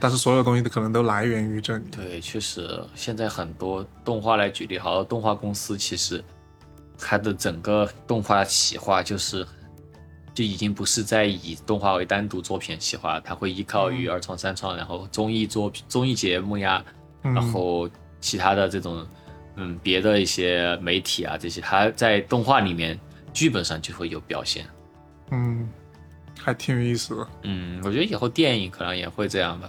[0.00, 1.84] 但是所有东西的可能都来源于这里。
[1.92, 6.20] 对，确实，现在很多动画来举例，好多动画公司其实
[6.98, 9.46] 它的整个动画企划就是
[10.34, 16.84] 就已经不是在以动画为单独作品企划，它会依靠于二创、三创，然后综艺作品、综艺节目呀，
[17.22, 17.88] 嗯然后
[18.22, 19.06] 其他的这种
[19.56, 22.98] 嗯别的一些媒体啊这些，它在动画里面
[23.34, 24.64] 剧本上就会有表现。
[25.30, 25.68] 嗯，
[26.40, 27.28] 还挺有意思的。
[27.42, 29.68] 嗯，我觉得以后电影可能也会这样吧。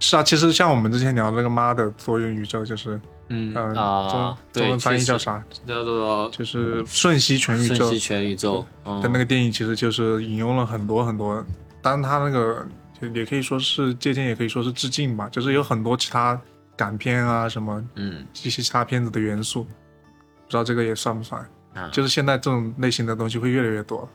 [0.00, 3.00] 是啊，其实像我们之前聊的那个《妈的多元宇宙》，就是
[3.30, 5.18] 嗯嗯、啊，中文翻译叫？
[5.18, 5.42] 啥？
[5.66, 11.44] 叫做就是《瞬息全宇宙瞬息》全宇宙嗯的那个电影，其实就是引用了很多很多，
[11.82, 12.64] 当然它那个
[13.00, 16.40] 就也可以说是借鉴，也可以说是致敬吧，就是有很多其他
[16.78, 21.46] 港片啊什么嗯一些其他片子的元素，不知道这个也算不算？
[21.74, 24.08] 啊，就是现在这种类型的东西会越来越多。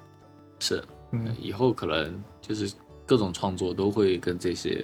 [0.59, 2.73] 是嗯以后可能就是
[3.05, 4.83] 各种创作都会跟这些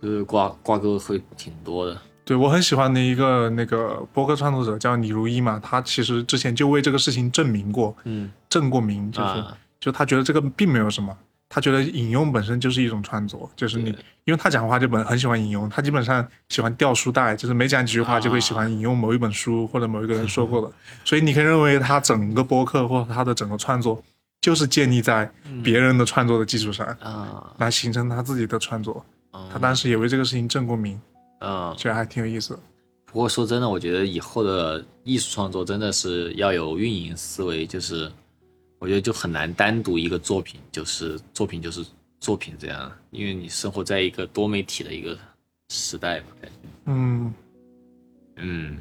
[0.00, 1.98] 就是挂挂钩会挺多的。
[2.24, 11.16] 对我很喜欢的一个那个播客创作者叫李如一嘛，他其实之前就为这个事情证明过，嗯证过名，就是、啊，就他觉得这个并没有什么，
[11.48, 13.88] 他觉得引用本身就是一种创作，就是你，
[14.24, 20.70] 因为他讲话就本很喜欢引用，他基本上喜欢掉书袋，就是每讲几句话就会喜欢引用某一本书或者某一个人说过的，
[21.04, 24.02] 所以你可以认为他整个播客或者他的整个创作
[24.40, 25.30] 就是建立在
[25.64, 29.04] 别人的创作的基础上啊，来形成他自己的创作。
[29.32, 29.48] 嗯。
[29.52, 31.00] 他当时也为这个事情挣过名，
[31.40, 32.60] 嗯，觉得还挺有意思的。
[33.06, 38.10] 不过说真的，我觉得以后的艺术创作真的是要有运营思维，就是
[38.78, 41.84] 我觉得就很难单独一个作品就是作品就是
[42.20, 45.18] 作品这样，因为你生活在一个多媒体的一个
[45.68, 46.68] 时代吧，感觉。
[46.86, 47.34] 嗯，
[48.36, 48.78] 嗯，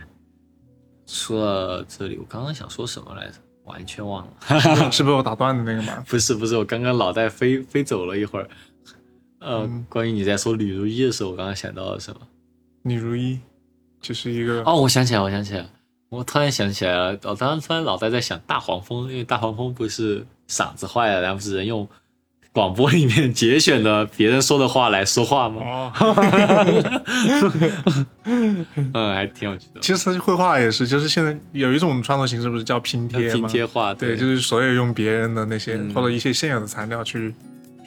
[1.06, 3.40] 说到这里，我刚刚想说什么来着？
[3.66, 4.32] 完全忘了。
[4.92, 6.02] 是被我打断的那个吗？
[6.08, 8.50] 不是不是，我刚刚脑袋飞飞走了一会儿。
[9.40, 12.22] 呃，嗯关于你在说吕如一的时候，我刚刚想到了什么？
[12.84, 13.38] 李如一
[14.00, 15.70] 就是一个哦，我想起来，我想起来，
[16.10, 17.20] 我突然想起来了。
[17.24, 21.88] 我当时突然脑袋在想大黄蜂，因为大黄蜂不是嗓子坏了，然后不是人用
[22.54, 25.62] 广播里面节选的别人说的话来说话吗？
[25.64, 26.16] 哦，
[28.24, 28.66] 嗯，
[29.14, 29.82] 还挺有趣的。
[29.82, 33.34] 其实绘画也是，就是现在有一种创作形式，不是叫拼贴吗？
[33.34, 37.36] 拼贴画，对，就是所有用别人的那些、嗯或者一些现有的材料去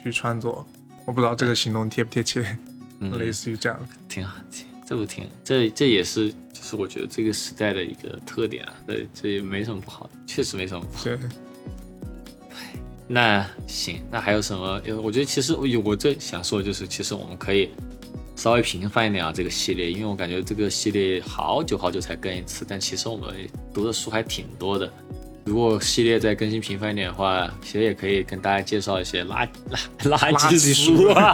[0.03, 0.65] 去创作。
[1.05, 2.57] 我不知道这个形容贴不贴切，
[2.99, 3.77] 嗯 类似于这样。
[4.07, 11.05] 挺好，挺这不挺这这也是就是我觉得这个时代的一个特点啊，这这也没什么不好的，确实没什么不好。
[11.05, 11.17] 对，
[13.07, 14.81] 那行，那还有什么？
[14.85, 17.69] 呃我觉得其实我有我最想说的就是，其实我们可以
[18.35, 23.33] 稍微频繁一点啊，这个系列，因为我感觉这个系列好久好久才更一次，但其实我们
[23.73, 24.91] 读的书还挺多的。
[25.43, 29.47] 如果系列再更新频繁一点的话，其实也可以跟大家介绍一些垃
[30.03, 31.33] 垃垃圾书啊。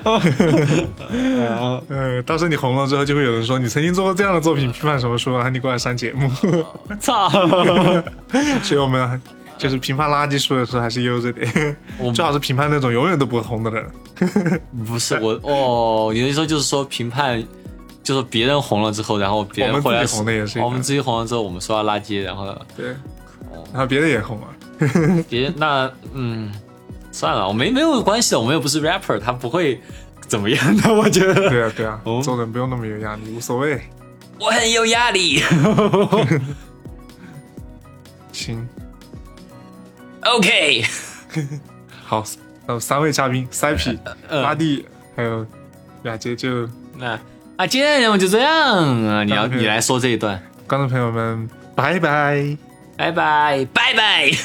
[1.88, 5.48] 呃，到时候你红了之后，就会有人说你曾经做过这样的作品，批判什么书啊？
[5.50, 6.30] 你过来上节目。
[6.98, 7.28] 操！
[8.62, 9.20] 所以我们
[9.58, 11.76] 就是评判垃圾书的时候还是悠着点，
[12.14, 13.86] 最好是评判那种永远都不会红的人。
[14.86, 17.44] 不是我哦，有的时候就是说评判，
[18.04, 22.88] 就是别人红了之后，然后别人回来红的也是我们自己红了之后，我们说他垃圾，然后对，
[23.72, 24.46] 然后别人也红了。
[25.28, 26.52] 别人那嗯，
[27.10, 29.80] 算了，我没没有关系的，我们又不是 rapper，他不会
[30.28, 31.48] 怎么样的，我觉得。
[31.48, 33.80] 对啊，对啊， 哦做人不用那么有压力，无所谓。
[34.38, 35.40] 我很有压力。
[38.32, 38.68] 行
[40.24, 40.84] ，OK，
[42.04, 42.24] 好，
[42.66, 43.96] 那，三位嘉宾，塞皮、
[44.28, 44.42] 呃。
[44.42, 45.46] 拉蒂还有
[46.02, 46.68] 雅洁，就
[46.98, 47.16] 那
[47.56, 48.52] 啊，今天的节目就这样
[49.06, 52.56] 啊，你要你来说这一段，观众朋友们，拜拜。
[52.96, 54.30] 拜拜拜拜。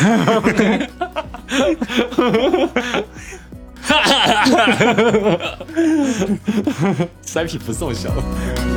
[7.22, 8.68] 塞皮不是这么笑的。